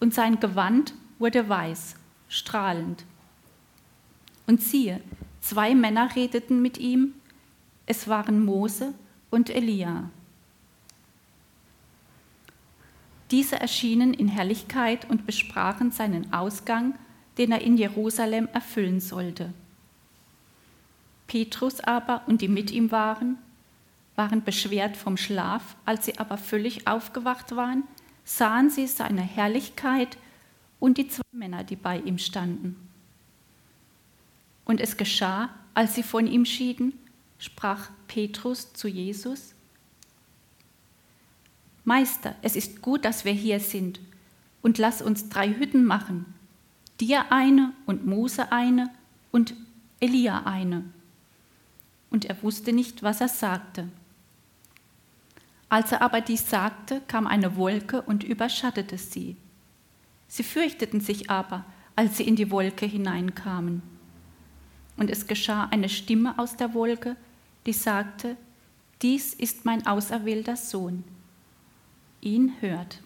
und 0.00 0.14
sein 0.14 0.40
Gewand 0.40 0.94
wurde 1.18 1.48
weiß, 1.48 1.96
strahlend. 2.28 3.04
Und 4.46 4.62
siehe, 4.62 5.00
zwei 5.40 5.74
Männer 5.74 6.14
redeten 6.16 6.62
mit 6.62 6.78
ihm, 6.78 7.14
es 7.86 8.08
waren 8.08 8.44
Mose 8.44 8.94
und 9.30 9.50
Elia. 9.50 10.10
Diese 13.30 13.60
erschienen 13.60 14.14
in 14.14 14.28
Herrlichkeit 14.28 15.08
und 15.10 15.26
besprachen 15.26 15.90
seinen 15.90 16.32
Ausgang, 16.32 16.94
den 17.38 17.52
er 17.52 17.62
in 17.62 17.76
Jerusalem 17.76 18.48
erfüllen 18.52 19.00
sollte. 19.00 19.52
Petrus 21.26 21.80
aber 21.80 22.22
und 22.26 22.40
die 22.40 22.48
mit 22.48 22.70
ihm 22.70 22.90
waren, 22.90 23.38
waren 24.16 24.42
beschwert 24.42 24.96
vom 24.96 25.16
Schlaf, 25.16 25.76
als 25.84 26.06
sie 26.06 26.18
aber 26.18 26.38
völlig 26.38 26.88
aufgewacht 26.88 27.54
waren, 27.54 27.84
sahen 28.24 28.68
sie 28.68 28.86
seine 28.86 29.22
Herrlichkeit 29.22 30.18
und 30.80 30.98
die 30.98 31.08
zwei 31.08 31.22
Männer, 31.32 31.64
die 31.64 31.76
bei 31.76 31.98
ihm 32.00 32.18
standen. 32.18 32.76
Und 34.64 34.80
es 34.80 34.96
geschah, 34.96 35.50
als 35.74 35.94
sie 35.94 36.02
von 36.02 36.26
ihm 36.26 36.44
schieden, 36.44 36.92
sprach 37.38 37.90
Petrus 38.08 38.72
zu 38.72 38.88
Jesus, 38.88 39.54
Meister, 41.84 42.34
es 42.42 42.54
ist 42.54 42.82
gut, 42.82 43.04
dass 43.04 43.24
wir 43.24 43.32
hier 43.32 43.60
sind, 43.60 44.00
und 44.60 44.76
lass 44.76 45.00
uns 45.00 45.30
drei 45.30 45.54
Hütten 45.54 45.84
machen, 45.84 46.26
dir 47.00 47.32
eine 47.32 47.72
und 47.86 48.06
Mose 48.06 48.52
eine 48.52 48.90
und 49.30 49.54
Elia 50.00 50.44
eine. 50.44 50.84
Und 52.10 52.24
er 52.24 52.42
wusste 52.42 52.72
nicht, 52.72 53.02
was 53.02 53.20
er 53.20 53.28
sagte. 53.28 53.88
Als 55.68 55.92
er 55.92 56.02
aber 56.02 56.20
dies 56.20 56.48
sagte, 56.48 57.02
kam 57.08 57.26
eine 57.26 57.56
Wolke 57.56 58.00
und 58.02 58.24
überschattete 58.24 58.96
sie. 58.96 59.36
Sie 60.26 60.42
fürchteten 60.42 61.00
sich 61.00 61.30
aber, 61.30 61.64
als 61.94 62.16
sie 62.16 62.24
in 62.24 62.36
die 62.36 62.50
Wolke 62.50 62.86
hineinkamen. 62.86 63.82
Und 64.96 65.10
es 65.10 65.26
geschah 65.26 65.64
eine 65.70 65.88
Stimme 65.88 66.38
aus 66.38 66.56
der 66.56 66.74
Wolke, 66.74 67.16
die 67.66 67.72
sagte, 67.72 68.36
dies 69.02 69.34
ist 69.34 69.64
mein 69.64 69.86
auserwählter 69.86 70.56
Sohn. 70.56 71.04
Ihn 72.20 72.54
hört. 72.60 73.00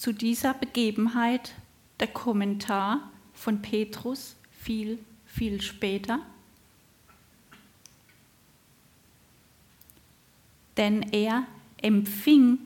Zu 0.00 0.14
dieser 0.14 0.54
Begebenheit 0.54 1.52
der 2.00 2.06
Kommentar 2.06 3.10
von 3.34 3.60
Petrus 3.60 4.34
viel, 4.50 4.98
viel 5.26 5.60
später. 5.60 6.20
Denn 10.78 11.02
er 11.12 11.46
empfing 11.82 12.60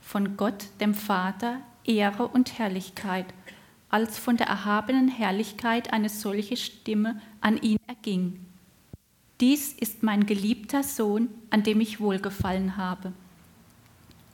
von 0.00 0.38
Gott, 0.38 0.68
dem 0.80 0.94
Vater, 0.94 1.60
Ehre 1.84 2.26
und 2.28 2.58
Herrlichkeit 2.58 3.26
als 3.90 4.18
von 4.18 4.38
der 4.38 4.46
erhabenen 4.46 5.08
Herrlichkeit 5.08 5.92
eine 5.92 6.08
solche 6.08 6.56
Stimme 6.56 7.20
an 7.42 7.60
ihn 7.60 7.76
erging. 7.88 8.40
Dies 9.42 9.74
ist 9.74 10.02
mein 10.02 10.24
geliebter 10.24 10.82
Sohn, 10.82 11.28
an 11.50 11.62
dem 11.62 11.82
ich 11.82 12.00
wohlgefallen 12.00 12.78
habe. 12.78 13.12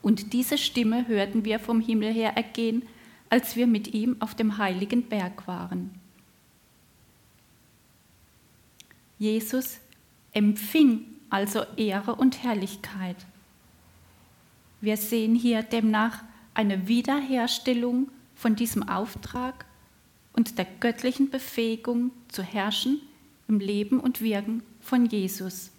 Und 0.07 0.33
diese 0.35 0.57
Stimme 0.57 1.09
hörten 1.09 1.45
wir 1.45 1.59
vom 1.59 1.81
Himmel 1.81 2.13
her 2.13 2.37
ergehen, 2.37 2.85
als 3.29 3.57
wir 3.57 3.67
mit 3.67 3.93
ihm 3.93 4.15
auf 4.21 4.37
dem 4.37 4.57
heiligen 4.57 5.03
Berg 5.03 5.49
waren. 5.49 5.91
Jesus 9.19 9.81
empfing 10.33 11.07
also 11.29 11.65
Ehre 11.77 12.15
und 12.15 12.45
Herrlichkeit. 12.45 13.17
Wir 14.81 14.97
sehen 14.97 15.35
hier 15.35 15.65
demnach 15.65 16.23
eine 16.55 16.87
Wiederherstellung 16.87 18.07
von 18.37 18.55
diesem 18.55 18.89
Auftrag 18.89 19.67
und 20.35 20.57
der 20.57 20.69
göttlichen 20.79 21.31
Befähigung 21.31 22.13
zu 22.29 22.45
herrschen 22.45 23.01
im 23.49 23.59
Leben 23.59 23.99
und 23.99 24.21
Wirken 24.21 24.63
von 24.81 25.07
Jesus. 25.07 25.73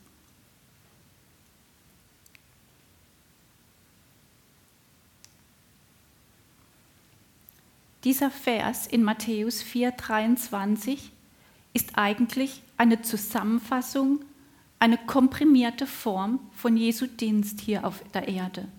Dieser 8.07 8.31
Vers 8.31 8.87
in 8.87 9.03
Matthäus 9.03 9.61
4:23 9.61 11.11
ist 11.73 11.97
eigentlich 11.97 12.61
eine 12.77 13.01
Zusammenfassung, 13.01 14.23
eine 14.79 14.97
komprimierte 14.97 15.85
Form 15.85 16.39
von 16.53 16.77
Jesu 16.77 17.05
Dienst 17.05 17.59
hier 17.59 17.85
auf 17.85 18.01
der 18.13 18.29
Erde. 18.29 18.69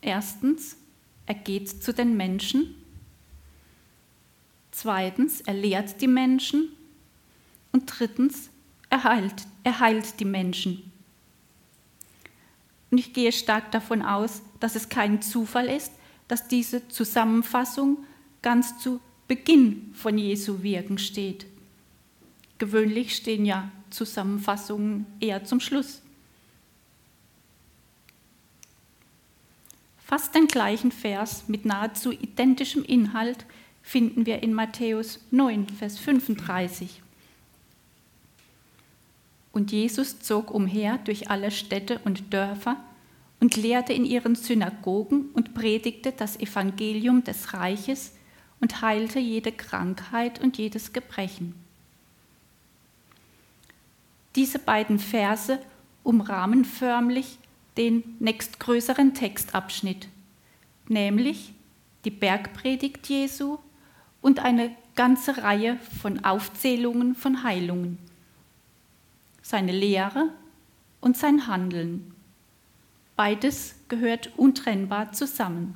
Erstens, 0.00 0.78
er 1.26 1.36
geht 1.36 1.68
zu 1.68 1.94
den 1.94 2.16
Menschen. 2.16 2.74
Zweitens, 4.72 5.40
er 5.40 5.54
lehrt 5.54 6.00
die 6.00 6.08
Menschen. 6.08 6.70
Und 7.70 7.84
drittens, 7.86 8.50
er 8.88 9.04
heilt, 9.04 9.46
er 9.62 9.78
heilt 9.78 10.18
die 10.18 10.24
Menschen. 10.24 10.90
Und 12.90 12.98
ich 12.98 13.12
gehe 13.12 13.30
stark 13.30 13.70
davon 13.70 14.02
aus, 14.02 14.42
dass 14.58 14.74
es 14.74 14.88
kein 14.88 15.22
Zufall 15.22 15.68
ist, 15.68 15.92
dass 16.30 16.46
diese 16.46 16.86
Zusammenfassung 16.86 17.98
ganz 18.40 18.78
zu 18.78 19.00
Beginn 19.26 19.90
von 19.94 20.16
Jesu 20.16 20.62
Wirken 20.62 20.96
steht. 20.96 21.44
Gewöhnlich 22.58 23.16
stehen 23.16 23.44
ja 23.44 23.72
Zusammenfassungen 23.90 25.06
eher 25.18 25.44
zum 25.44 25.58
Schluss. 25.58 26.02
Fast 29.98 30.36
den 30.36 30.46
gleichen 30.46 30.92
Vers 30.92 31.44
mit 31.48 31.64
nahezu 31.64 32.12
identischem 32.12 32.84
Inhalt 32.84 33.44
finden 33.82 34.24
wir 34.24 34.40
in 34.44 34.54
Matthäus 34.54 35.18
9, 35.32 35.68
Vers 35.68 35.98
35. 35.98 37.02
Und 39.50 39.72
Jesus 39.72 40.20
zog 40.20 40.52
umher 40.52 40.98
durch 40.98 41.28
alle 41.28 41.50
Städte 41.50 42.00
und 42.04 42.32
Dörfer 42.32 42.76
und 43.40 43.56
lehrte 43.56 43.92
in 43.92 44.04
ihren 44.04 44.34
Synagogen 44.34 45.30
und 45.32 45.54
predigte 45.54 46.12
das 46.12 46.38
Evangelium 46.38 47.24
des 47.24 47.54
Reiches 47.54 48.12
und 48.60 48.82
heilte 48.82 49.18
jede 49.18 49.50
Krankheit 49.50 50.40
und 50.40 50.58
jedes 50.58 50.92
Gebrechen. 50.92 51.54
Diese 54.36 54.58
beiden 54.58 54.98
Verse 54.98 55.58
umrahmen 56.04 56.64
förmlich 56.64 57.38
den 57.76 58.04
nächstgrößeren 58.20 59.14
Textabschnitt, 59.14 60.08
nämlich 60.88 61.52
die 62.04 62.10
Bergpredigt 62.10 63.08
Jesu 63.08 63.58
und 64.20 64.40
eine 64.40 64.74
ganze 64.94 65.38
Reihe 65.38 65.78
von 66.00 66.24
Aufzählungen 66.24 67.14
von 67.14 67.42
Heilungen, 67.42 67.98
seine 69.42 69.72
Lehre 69.72 70.28
und 71.00 71.16
sein 71.16 71.46
Handeln. 71.46 72.14
Beides 73.20 73.74
gehört 73.90 74.30
untrennbar 74.38 75.12
zusammen. 75.12 75.74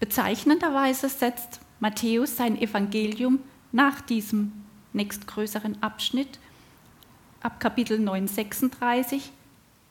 Bezeichnenderweise 0.00 1.08
setzt 1.08 1.60
Matthäus 1.78 2.36
sein 2.36 2.60
Evangelium 2.60 3.38
nach 3.70 4.00
diesem 4.00 4.50
nächstgrößeren 4.94 5.80
Abschnitt 5.80 6.40
ab 7.40 7.60
Kapitel 7.60 8.00
9, 8.00 8.26
36 8.26 9.30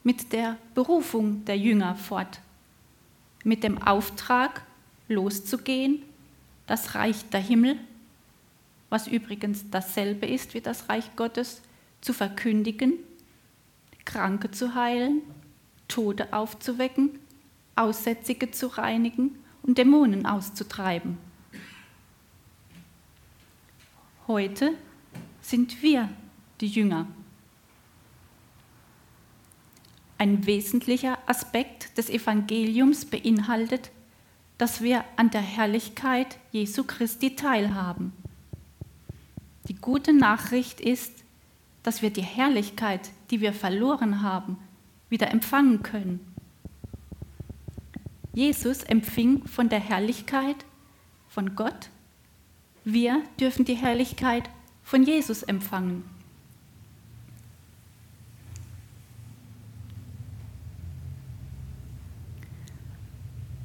mit 0.04 0.34
der 0.34 0.58
Berufung 0.76 1.46
der 1.46 1.58
Jünger 1.58 1.96
fort, 1.96 2.42
mit 3.46 3.64
dem 3.64 3.82
Auftrag 3.82 4.64
loszugehen, 5.08 6.02
das 6.66 6.94
Reich 6.94 7.30
der 7.30 7.40
Himmel, 7.40 7.78
was 8.90 9.08
übrigens 9.08 9.70
dasselbe 9.72 10.26
ist 10.26 10.56
wie 10.56 10.62
das 10.62 10.90
Reich 10.90 11.16
Gottes, 11.16 11.62
zu 12.02 12.12
verkündigen 12.12 13.07
Kranke 14.08 14.50
zu 14.52 14.74
heilen, 14.74 15.22
Tote 15.90 16.32
aufzuwecken, 16.34 17.20
Aussätzige 17.76 18.50
zu 18.52 18.68
reinigen 18.68 19.38
und 19.64 19.78
Dämonen 19.78 20.26
auszutreiben. 20.26 21.18
Heute 24.26 24.74
sind 25.42 25.82
wir 25.84 26.10
die 26.62 26.68
Jünger. 26.68 27.06
Ein 30.18 30.46
wesentlicher 30.46 31.18
Aspekt 31.28 31.98
des 31.98 32.10
Evangeliums 32.10 33.06
beinhaltet, 33.06 33.92
dass 34.58 34.82
wir 34.82 35.04
an 35.18 35.32
der 35.32 35.42
Herrlichkeit 35.42 36.40
Jesu 36.52 36.86
Christi 36.86 37.36
teilhaben. 37.36 38.14
Die 39.68 39.76
gute 39.76 40.14
Nachricht 40.14 40.80
ist, 40.80 41.12
dass 41.84 42.02
wir 42.02 42.10
die 42.10 42.24
Herrlichkeit, 42.24 43.12
die 43.30 43.42
wir 43.42 43.54
verloren 43.54 44.22
haben, 44.22 44.58
wieder 45.10 45.32
empfangen 45.32 45.84
können. 45.84 46.20
Jesus 48.34 48.84
empfing 48.84 49.48
von 49.48 49.70
der 49.70 49.80
Herrlichkeit 49.80 50.58
von 51.28 51.56
Gott. 51.56 51.90
Wir 52.84 53.22
dürfen 53.40 53.66
die 53.66 53.76
Herrlichkeit 53.76 54.50
von 54.84 55.04
Jesus 55.04 55.44
empfangen. 55.44 56.04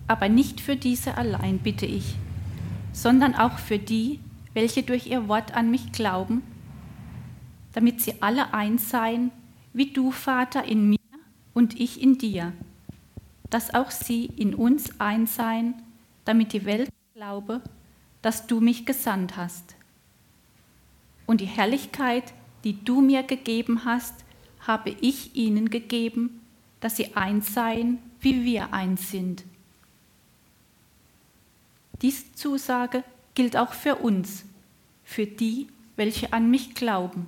Aber 0.08 0.28
nicht 0.28 0.60
für 0.60 0.76
diese 0.76 1.16
allein 1.16 1.58
bitte 1.58 1.86
ich, 1.86 2.16
sondern 2.92 3.34
auch 3.34 3.58
für 3.58 3.78
die, 3.78 4.20
welche 4.52 4.82
durch 4.82 5.06
ihr 5.06 5.28
Wort 5.28 5.54
an 5.54 5.70
mich 5.70 5.92
glauben 5.92 6.42
damit 7.72 8.00
sie 8.00 8.20
alle 8.20 8.52
eins 8.54 8.90
seien, 8.90 9.30
wie 9.72 9.92
du, 9.92 10.10
Vater, 10.10 10.64
in 10.64 10.88
mir 10.88 10.98
und 11.54 11.78
ich 11.78 12.00
in 12.00 12.18
dir, 12.18 12.52
dass 13.50 13.74
auch 13.74 13.90
sie 13.90 14.26
in 14.26 14.54
uns 14.54 15.00
eins 15.00 15.36
seien, 15.36 15.74
damit 16.24 16.52
die 16.52 16.64
Welt 16.64 16.90
glaube, 17.14 17.60
dass 18.22 18.46
du 18.46 18.60
mich 18.60 18.86
gesandt 18.86 19.36
hast. 19.36 19.74
Und 21.26 21.40
die 21.40 21.46
Herrlichkeit, 21.46 22.32
die 22.64 22.84
du 22.84 23.00
mir 23.00 23.22
gegeben 23.22 23.84
hast, 23.84 24.14
habe 24.60 24.90
ich 25.00 25.34
ihnen 25.34 25.70
gegeben, 25.70 26.40
dass 26.80 26.96
sie 26.96 27.16
eins 27.16 27.52
seien, 27.52 27.98
wie 28.20 28.44
wir 28.44 28.72
eins 28.72 29.10
sind. 29.10 29.44
Diese 32.00 32.32
Zusage 32.34 33.04
gilt 33.34 33.56
auch 33.56 33.72
für 33.72 33.96
uns, 33.96 34.44
für 35.04 35.26
die, 35.26 35.68
welche 35.96 36.32
an 36.32 36.50
mich 36.50 36.74
glauben. 36.74 37.26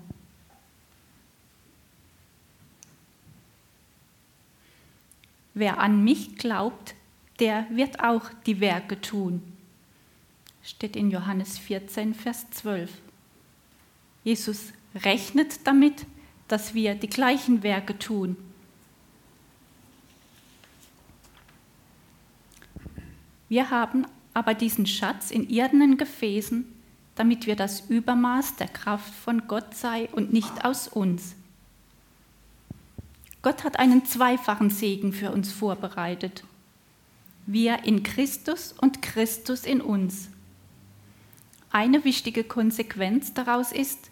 Wer 5.54 5.78
an 5.78 6.02
mich 6.02 6.36
glaubt, 6.36 6.94
der 7.38 7.66
wird 7.70 8.00
auch 8.00 8.30
die 8.46 8.60
Werke 8.60 9.00
tun. 9.00 9.42
Steht 10.62 10.96
in 10.96 11.10
Johannes 11.10 11.58
14, 11.58 12.14
Vers 12.14 12.50
12. 12.50 12.90
Jesus 14.24 14.72
rechnet 14.94 15.66
damit, 15.66 16.06
dass 16.48 16.74
wir 16.74 16.94
die 16.94 17.08
gleichen 17.08 17.62
Werke 17.62 17.98
tun. 17.98 18.36
Wir 23.48 23.70
haben 23.70 24.06
aber 24.32 24.54
diesen 24.54 24.86
Schatz 24.86 25.30
in 25.30 25.48
irdenen 25.48 25.96
Gefäßen, 25.96 26.64
damit 27.14 27.46
wir 27.46 27.54
das 27.54 27.82
Übermaß 27.88 28.56
der 28.56 28.68
Kraft 28.68 29.14
von 29.14 29.46
Gott 29.46 29.74
sei 29.74 30.08
und 30.10 30.32
nicht 30.32 30.64
aus 30.64 30.88
uns. 30.88 31.36
Gott 33.44 33.62
hat 33.62 33.78
einen 33.78 34.06
zweifachen 34.06 34.70
Segen 34.70 35.12
für 35.12 35.30
uns 35.30 35.52
vorbereitet. 35.52 36.44
Wir 37.44 37.84
in 37.84 38.02
Christus 38.02 38.72
und 38.72 39.02
Christus 39.02 39.66
in 39.66 39.82
uns. 39.82 40.30
Eine 41.70 42.04
wichtige 42.04 42.42
Konsequenz 42.42 43.34
daraus 43.34 43.70
ist, 43.70 44.10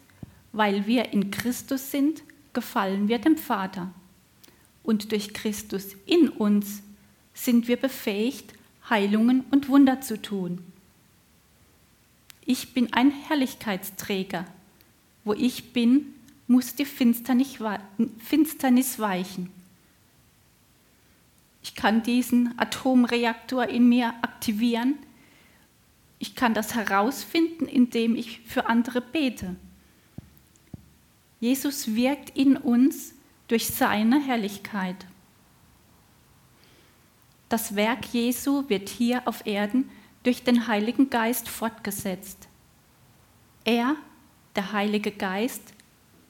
weil 0.51 0.85
wir 0.85 1.13
in 1.13 1.31
Christus 1.31 1.89
sind, 1.89 2.21
gefallen 2.53 3.07
wir 3.07 3.17
dem 3.17 3.35
Vater. 3.35 3.91
Und 4.83 5.11
durch 5.11 5.33
Christus 5.33 5.95
in 6.05 6.29
uns 6.29 6.83
sind 7.33 7.67
wir 7.67 7.77
befähigt, 7.77 8.53
Heilungen 8.87 9.45
und 9.49 9.67
Wunder 9.67 9.99
zu 9.99 10.21
tun. 10.21 10.63
Ich 12.45 12.75
bin 12.75 12.93
ein 12.93 13.09
Herrlichkeitsträger. 13.09 14.45
Wo 15.23 15.33
ich 15.33 15.73
bin, 15.73 16.13
muss 16.53 16.75
die 16.75 16.85
Finsternis 16.85 17.59
weichen. 18.99 19.49
Ich 21.63 21.73
kann 21.73 22.03
diesen 22.03 22.53
Atomreaktor 22.59 23.65
in 23.65 23.89
mir 23.89 24.13
aktivieren. 24.21 24.99
Ich 26.19 26.35
kann 26.35 26.53
das 26.53 26.75
herausfinden, 26.75 27.65
indem 27.65 28.15
ich 28.15 28.41
für 28.41 28.67
andere 28.67 29.01
bete. 29.01 29.55
Jesus 31.39 31.95
wirkt 31.95 32.37
in 32.37 32.55
uns 32.55 33.15
durch 33.47 33.67
seine 33.67 34.23
Herrlichkeit. 34.23 35.07
Das 37.49 37.75
Werk 37.75 38.05
Jesu 38.13 38.69
wird 38.69 38.89
hier 38.89 39.27
auf 39.27 39.47
Erden 39.47 39.89
durch 40.21 40.43
den 40.43 40.67
Heiligen 40.67 41.09
Geist 41.09 41.49
fortgesetzt. 41.49 42.47
Er, 43.65 43.95
der 44.55 44.71
Heilige 44.71 45.11
Geist, 45.11 45.73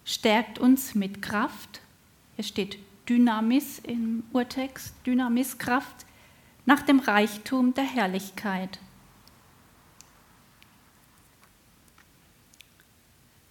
stärkt 0.06 0.60
uns 0.60 0.96
mit 0.96 1.22
Kraft. 1.22 1.82
Hier 2.36 2.44
steht 2.44 2.78
Dynamis 3.08 3.80
im 3.80 4.24
Urtext, 4.32 4.96
Dynamis 5.06 5.58
Kraft, 5.58 6.06
nach 6.66 6.82
dem 6.82 7.00
Reichtum 7.00 7.74
der 7.74 7.84
Herrlichkeit. 7.84 8.80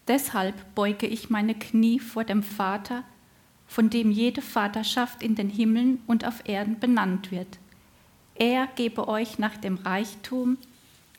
Deshalb 0.09 0.75
beuge 0.75 1.07
ich 1.07 1.31
meine 1.31 1.55
Knie 1.55 2.01
vor 2.01 2.25
dem 2.25 2.43
Vater, 2.43 3.05
von 3.67 3.89
dem 3.89 4.11
jede 4.11 4.43
Vaterschaft 4.43 5.23
in 5.23 5.35
den 5.35 5.49
Himmeln 5.49 6.03
und 6.07 6.27
auf 6.27 6.47
Erden 6.49 6.79
benannt 6.79 7.31
wird. 7.31 7.59
Er 8.35 8.67
gebe 8.67 9.09
euch 9.09 9.39
nach 9.39 9.57
dem 9.57 9.77
Reichtum 9.77 10.59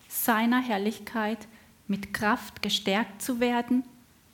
seiner 0.07 0.61
Herrlichkeit 0.61 1.47
mit 1.87 2.13
Kraft 2.13 2.61
gestärkt 2.61 3.21
zu 3.21 3.39
werden 3.39 3.83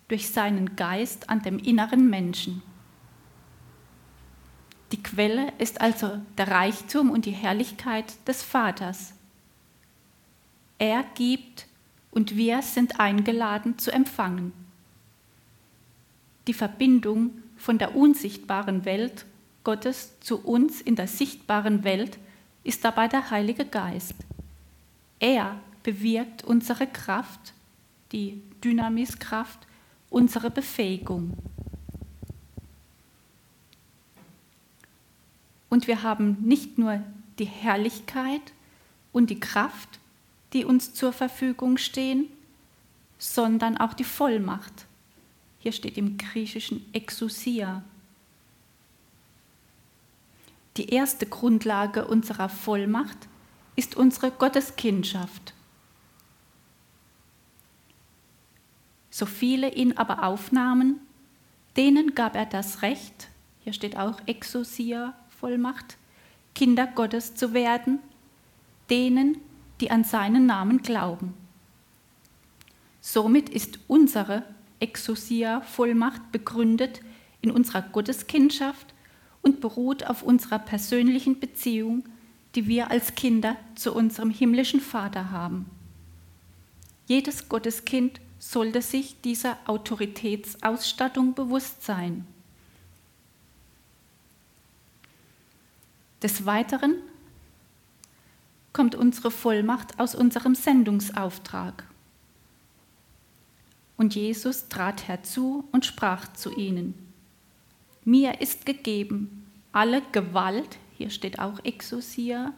durch 0.09 0.29
seinen 0.29 0.75
Geist 0.75 1.29
an 1.29 1.41
dem 1.41 1.57
inneren 1.57 2.09
Menschen. 2.09 2.61
Die 4.91 5.01
Quelle 5.01 5.53
ist 5.59 5.81
also 5.81 6.19
der 6.37 6.49
Reichtum 6.49 7.11
und 7.11 7.25
die 7.25 7.31
Herrlichkeit 7.31 8.27
des 8.27 8.43
Vaters. 8.43 9.13
Er 10.79 11.03
gibt 11.15 11.67
und 12.11 12.35
wir 12.35 12.61
sind 12.63 12.99
eingeladen 12.99 13.77
zu 13.77 13.91
empfangen. 13.91 14.51
Die 16.47 16.53
Verbindung 16.53 17.31
von 17.55 17.77
der 17.77 17.95
unsichtbaren 17.95 18.85
Welt 18.85 19.25
Gottes 19.63 20.19
zu 20.21 20.43
uns 20.43 20.81
in 20.81 20.95
der 20.95 21.07
sichtbaren 21.07 21.83
Welt 21.83 22.17
ist 22.63 22.83
dabei 22.83 23.07
der 23.07 23.29
Heilige 23.29 23.65
Geist. 23.65 24.15
Er 25.19 25.59
bewirkt 25.83 26.43
unsere 26.43 26.87
Kraft, 26.87 27.53
die 28.11 28.41
Dynamiskraft, 28.63 29.67
unsere 30.09 30.49
Befähigung. 30.49 31.37
Und 35.69 35.87
wir 35.87 36.03
haben 36.03 36.37
nicht 36.41 36.77
nur 36.77 37.01
die 37.37 37.45
Herrlichkeit 37.45 38.41
und 39.11 39.29
die 39.29 39.39
Kraft, 39.39 39.99
die 40.53 40.65
uns 40.65 40.93
zur 40.93 41.13
Verfügung 41.13 41.77
stehen, 41.77 42.27
sondern 43.17 43.77
auch 43.77 43.93
die 43.93 44.03
Vollmacht. 44.03 44.85
Hier 45.59 45.71
steht 45.71 45.97
im 45.97 46.17
Griechischen 46.17 46.85
Exousia. 46.93 47.83
Die 50.77 50.89
erste 50.89 51.25
Grundlage 51.25 52.07
unserer 52.07 52.49
Vollmacht 52.49 53.27
ist 53.75 53.95
unsere 53.95 54.31
Gotteskindschaft. 54.31 55.53
So 59.09 59.25
viele 59.25 59.73
ihn 59.73 59.97
aber 59.97 60.23
aufnahmen, 60.23 60.99
denen 61.77 62.15
gab 62.15 62.35
er 62.35 62.45
das 62.45 62.81
Recht, 62.81 63.29
hier 63.63 63.73
steht 63.73 63.97
auch 63.97 64.19
Exousia, 64.25 65.13
Vollmacht, 65.29 65.97
Kinder 66.55 66.87
Gottes 66.87 67.35
zu 67.35 67.53
werden, 67.53 67.99
denen, 68.89 69.37
die 69.79 69.91
an 69.91 70.03
seinen 70.03 70.45
Namen 70.45 70.81
glauben. 70.81 71.33
Somit 73.01 73.49
ist 73.49 73.79
unsere 73.87 74.43
Exousia-Vollmacht 74.79 76.31
begründet 76.31 77.01
in 77.41 77.51
unserer 77.51 77.81
Gotteskindschaft 77.81 78.93
und 79.41 79.61
beruht 79.61 80.05
auf 80.05 80.23
unserer 80.23 80.59
persönlichen 80.59 81.39
Beziehung, 81.39 82.03
die 82.55 82.67
wir 82.67 82.91
als 82.91 83.15
Kinder 83.15 83.55
zu 83.75 83.93
unserem 83.93 84.29
himmlischen 84.29 84.81
Vater 84.81 85.31
haben. 85.31 85.65
Jedes 87.07 87.47
Gotteskind 87.47 88.19
sollte 88.39 88.81
sich 88.81 89.19
dieser 89.21 89.57
Autoritätsausstattung 89.65 91.33
bewusst 91.35 91.83
sein. 91.83 92.25
Des 96.23 96.45
Weiteren 96.45 96.95
kommt 98.73 98.95
unsere 98.95 99.29
Vollmacht 99.29 99.99
aus 99.99 100.15
unserem 100.15 100.55
Sendungsauftrag. 100.55 101.83
Und 103.97 104.15
Jesus 104.15 104.69
trat 104.69 105.07
herzu 105.07 105.67
und 105.71 105.85
sprach 105.85 106.31
zu 106.33 106.51
ihnen, 106.53 106.93
mir 108.05 108.39
ist 108.41 108.65
gegeben 108.65 109.45
alle 109.71 110.01
Gewalt, 110.11 110.77
hier 110.97 111.09
steht 111.09 111.39
auch 111.39 111.63
Exousia, 111.63 112.53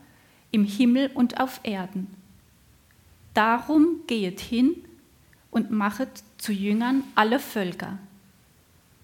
im 0.51 0.63
Himmel 0.63 1.11
und 1.13 1.39
auf 1.39 1.59
Erden. 1.63 2.07
Darum 3.33 4.01
gehet 4.07 4.39
hin 4.39 4.75
und 5.51 5.69
machet 5.69 6.23
zu 6.37 6.51
Jüngern 6.51 7.03
alle 7.13 7.39
Völker, 7.39 7.99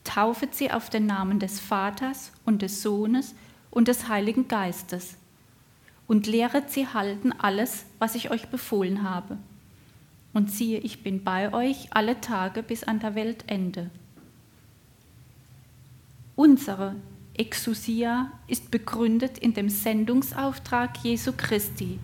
taufet 0.03 0.55
sie 0.55 0.71
auf 0.71 0.89
den 0.89 1.05
Namen 1.05 1.39
des 1.39 1.59
Vaters 1.59 2.31
und 2.45 2.61
des 2.61 2.81
Sohnes 2.81 3.35
und 3.69 3.87
des 3.87 4.07
Heiligen 4.07 4.47
Geistes 4.47 5.17
und 6.07 6.25
lehret 6.25 6.71
sie 6.71 6.87
halten 6.87 7.33
alles, 7.33 7.85
was 7.99 8.15
ich 8.15 8.31
euch 8.31 8.47
befohlen 8.47 9.03
habe. 9.03 9.37
Und 10.33 10.51
siehe, 10.51 10.79
ich 10.79 11.03
bin 11.03 11.23
bei 11.23 11.53
euch 11.53 11.87
alle 11.91 12.21
Tage 12.21 12.63
bis 12.63 12.83
an 12.83 12.99
der 12.99 13.15
Weltende. 13.15 13.89
Unsere 16.35 16.95
Exousia 17.33 18.31
ist 18.47 18.71
begründet 18.71 19.37
in 19.37 19.53
dem 19.53 19.69
Sendungsauftrag 19.69 20.97
Jesu 21.03 21.33
Christi. 21.35 21.99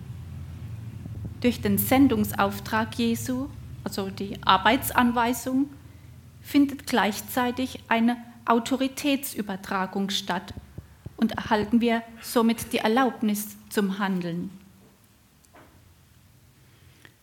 Durch 1.40 1.60
den 1.60 1.78
Sendungsauftrag 1.78 2.94
Jesu, 2.96 3.48
also 3.84 4.10
die 4.10 4.42
Arbeitsanweisung, 4.44 5.70
findet 6.42 6.86
gleichzeitig 6.86 7.80
eine 7.88 8.16
Autoritätsübertragung 8.46 10.10
statt 10.10 10.52
und 11.16 11.32
erhalten 11.32 11.80
wir 11.80 12.02
somit 12.20 12.72
die 12.72 12.78
Erlaubnis 12.78 13.56
zum 13.70 13.98
Handeln. 13.98 14.50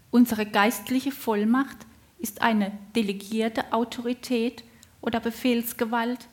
Unsere 0.09 0.45
geistliche 0.45 1.11
Vollmacht 1.11 1.77
ist 2.19 2.41
eine 2.41 2.71
delegierte 2.95 3.71
Autorität 3.73 4.63
oder 5.01 5.19
Befehlsgewalt, 5.19 6.27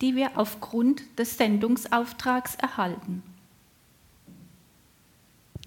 die 0.00 0.16
wir 0.16 0.36
aufgrund 0.36 1.02
des 1.18 1.36
Sendungsauftrags 1.36 2.56
erhalten. 2.56 3.22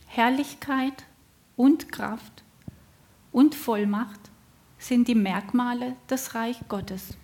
Herrlichkeit 0.08 1.04
und 1.56 1.92
Kraft 1.92 2.45
und 3.36 3.54
Vollmacht 3.54 4.32
sind 4.78 5.10
die 5.10 5.14
Merkmale 5.14 5.98
des 6.10 6.36
Reich 6.36 6.58
Gottes. 6.70 7.18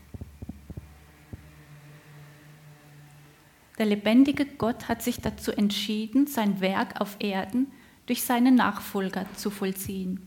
Der 3.78 3.86
lebendige 3.86 4.46
Gott 4.46 4.90
hat 4.90 5.02
sich 5.02 5.22
dazu 5.22 5.54
entschieden, 5.54 6.28
sein 6.28 6.60
Werk 6.60 7.00
auf 7.00 7.16
Erden 7.20 7.72
durch 8.08 8.24
seine 8.24 8.52
Nachfolger 8.52 9.26
zu 9.38 9.50
vollziehen. 9.50 10.20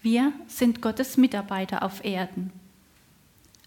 Wir 0.00 0.32
sind 0.46 0.80
Gottes 0.80 1.18
Mitarbeiter 1.18 1.82
auf 1.82 2.02
Erden. 2.02 2.50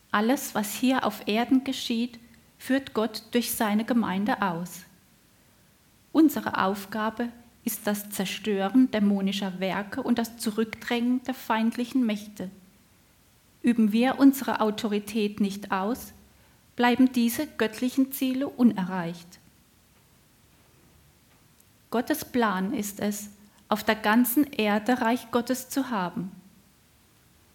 Alles, 0.09 0.55
was 0.55 0.73
hier 0.73 1.05
auf 1.05 1.27
Erden 1.27 1.63
geschieht, 1.63 2.19
führt 2.57 2.95
Gott 2.95 3.25
durch 3.29 3.51
seine 3.51 3.85
Gemeinde 3.85 4.41
aus. 4.41 4.85
Unsere 6.11 6.65
Aufgabe 6.65 7.29
ist 7.63 7.85
das 7.85 8.09
Zerstören 8.09 8.89
dämonischer 8.91 9.59
Werke 9.59 10.01
und 10.01 10.17
das 10.17 10.37
Zurückdrängen 10.37 11.23
der 11.23 11.33
feindlichen 11.33 12.05
Mächte. 12.05 12.49
Üben 13.61 13.91
wir 13.91 14.17
unsere 14.19 14.61
Autorität 14.61 15.39
nicht 15.39 15.71
aus, 15.71 16.13
bleiben 16.75 17.11
diese 17.11 17.45
göttlichen 17.45 18.11
Ziele 18.11 18.47
unerreicht. 18.47 19.39
Gottes 21.91 22.25
Plan 22.25 22.73
ist 22.73 22.99
es, 22.99 23.29
auf 23.67 23.83
der 23.83 23.95
ganzen 23.95 24.51
Erde 24.51 25.01
Reich 25.01 25.29
Gottes 25.31 25.69
zu 25.69 25.89
haben. 25.89 26.31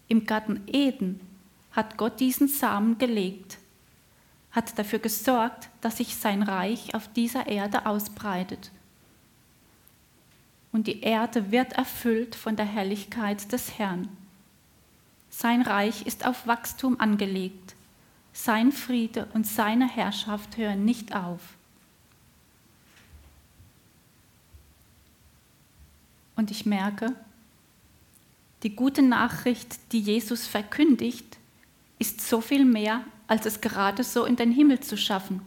Im 0.07 0.25
Garten 0.25 0.61
Eden 0.67 1.19
hat 1.71 1.97
Gott 1.97 2.19
diesen 2.19 2.47
Samen 2.47 2.97
gelegt, 2.97 3.57
hat 4.51 4.79
dafür 4.79 4.99
gesorgt, 4.99 5.69
dass 5.81 5.97
sich 5.97 6.15
sein 6.15 6.41
Reich 6.41 6.95
auf 6.95 7.11
dieser 7.13 7.47
Erde 7.47 7.85
ausbreitet. 7.85 8.71
Und 10.77 10.85
die 10.85 11.01
Erde 11.01 11.49
wird 11.51 11.73
erfüllt 11.73 12.35
von 12.35 12.55
der 12.55 12.67
Herrlichkeit 12.67 13.51
des 13.51 13.79
Herrn. 13.79 14.07
Sein 15.31 15.63
Reich 15.63 16.05
ist 16.05 16.23
auf 16.23 16.45
Wachstum 16.45 16.99
angelegt. 16.99 17.73
Sein 18.31 18.71
Friede 18.71 19.27
und 19.33 19.47
seine 19.47 19.89
Herrschaft 19.89 20.55
hören 20.55 20.85
nicht 20.85 21.15
auf. 21.15 21.41
Und 26.35 26.51
ich 26.51 26.67
merke, 26.67 27.15
die 28.61 28.75
gute 28.75 29.01
Nachricht, 29.01 29.79
die 29.93 29.99
Jesus 29.99 30.45
verkündigt, 30.45 31.39
ist 31.97 32.21
so 32.21 32.39
viel 32.39 32.65
mehr 32.65 33.03
als 33.25 33.47
es 33.47 33.61
gerade 33.61 34.03
so 34.03 34.25
in 34.25 34.35
den 34.35 34.51
Himmel 34.51 34.81
zu 34.81 34.95
schaffen. 34.95 35.41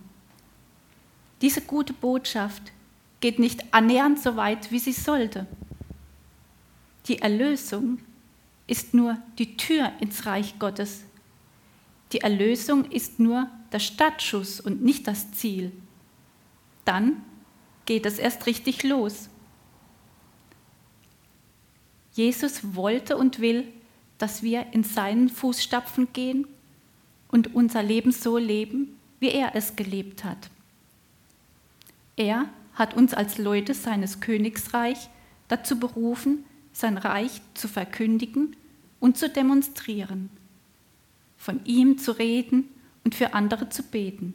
Diese 1.41 1.61
gute 1.61 1.93
Botschaft 1.93 2.73
geht 3.21 3.39
nicht 3.39 3.75
annähernd 3.75 4.19
so 4.19 4.37
weit, 4.37 4.71
wie 4.73 4.79
sie 4.79 4.93
sollte. 4.93 5.47
Die 7.07 7.21
Erlösung 7.21 7.99
ist 8.67 8.95
nur 8.95 9.19
die 9.39 9.57
Tür 9.57 9.93
ins 10.01 10.27
Reich 10.27 10.59
Gottes. 10.59 11.05
Die 12.13 12.21
Erlösung 12.21 12.91
ist 12.91 13.21
nur 13.21 13.49
der 13.73 13.79
Startschuss 13.79 14.61
und 14.61 14.83
nicht 14.83 15.07
das 15.07 15.33
Ziel. 15.33 15.73
Dann 16.85 17.23
geht 17.87 18.07
es 18.07 18.19
erst 18.19 18.47
richtig 18.47 18.83
los. 18.83 19.29
Jesus 22.13 22.75
wollte 22.75 23.17
und 23.17 23.41
will, 23.41 23.67
dass 24.19 24.43
wir 24.43 24.73
in 24.73 24.85
seinen 24.85 25.29
Fußstapfen 25.29 26.13
gehen 26.13 26.47
und 27.29 27.55
unser 27.55 27.83
Leben 27.83 28.13
so 28.13 28.39
leben, 28.39 28.99
wie 29.21 29.31
er 29.31 29.55
es 29.55 29.77
gelebt 29.77 30.25
hat. 30.25 30.51
Er 32.17 32.49
hat 32.81 32.95
uns 32.95 33.15
als 33.15 33.39
Leute 33.39 33.75
seines 33.75 34.21
Königsreich 34.21 35.09
dazu 35.49 35.79
berufen, 35.79 36.45
sein 36.73 36.97
Reich 36.97 37.41
zu 37.55 37.69
verkündigen 37.69 38.57
und 38.99 39.19
zu 39.19 39.29
demonstrieren, 39.29 40.31
von 41.37 41.65
ihm 41.65 41.99
zu 41.99 42.13
reden 42.13 42.69
und 43.05 43.15
für 43.15 43.35
andere 43.35 43.69
zu 43.69 43.83
beten. 43.83 44.35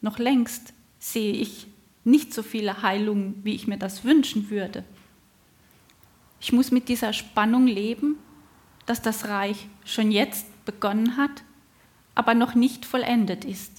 Noch 0.00 0.18
längst 0.18 0.74
sehe 0.98 1.32
ich 1.32 1.66
nicht 2.04 2.32
so 2.32 2.42
viele 2.42 2.82
Heilungen, 2.82 3.40
wie 3.42 3.54
ich 3.54 3.66
mir 3.66 3.78
das 3.78 4.04
wünschen 4.04 4.50
würde. 4.50 4.84
Ich 6.40 6.52
muss 6.52 6.70
mit 6.70 6.88
dieser 6.88 7.12
Spannung 7.12 7.66
leben, 7.66 8.16
dass 8.86 9.02
das 9.02 9.28
Reich 9.28 9.66
schon 9.84 10.10
jetzt 10.10 10.46
begonnen 10.64 11.16
hat, 11.16 11.42
aber 12.14 12.34
noch 12.34 12.54
nicht 12.54 12.84
vollendet 12.84 13.44
ist. 13.44 13.77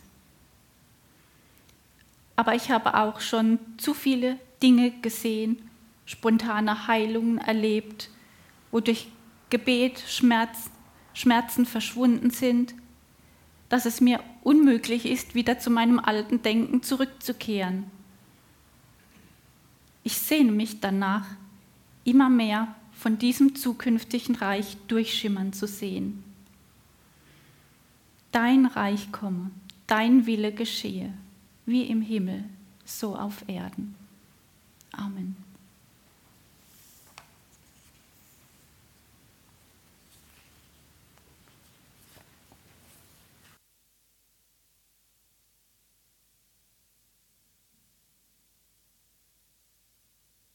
Aber 2.39 2.56
ich 2.56 2.71
habe 2.71 2.93
auch 2.93 3.19
schon 3.19 3.60
zu 3.75 3.93
viele 3.93 4.39
Dinge 4.63 4.91
gesehen, 5.02 5.62
spontane 6.06 6.88
Heilungen 6.88 7.38
erlebt, 7.38 8.10
wo 8.71 8.80
durch 8.80 9.10
Gebet 9.49 10.02
Schmerz, 10.08 10.71
Schmerzen 11.13 11.65
verschwunden 11.65 12.30
sind, 12.30 12.75
dass 13.67 13.86
es 13.86 13.99
mir 13.99 14.23
unmöglich 14.41 15.06
ist, 15.06 15.36
wieder 15.36 15.60
zu 15.60 15.69
meinem 15.69 15.99
alten 15.99 16.41
Denken 16.41 16.82
zurückzukehren. 16.82 17.91
Ich 20.06 20.17
sehne 20.17 20.54
mich 20.54 20.80
danach, 20.80 21.25
immer 22.06 22.30
mehr 22.30 22.73
von 22.93 23.17
diesem 23.17 23.54
zukünftigen 23.56 24.36
Reich 24.36 24.78
durchschimmern 24.88 25.52
zu 25.52 25.67
sehen. 25.67 26.23
Dein 28.32 28.65
Reich 28.65 29.12
komme, 29.12 29.52
dein 29.88 30.25
Wille 30.25 30.54
geschehe, 30.54 31.12
wie 31.69 31.84
im 31.84 32.01
Himmel, 32.01 32.45
so 32.84 33.15
auf 33.15 33.47
Erden. 33.47 33.95
Amen. 34.91 35.48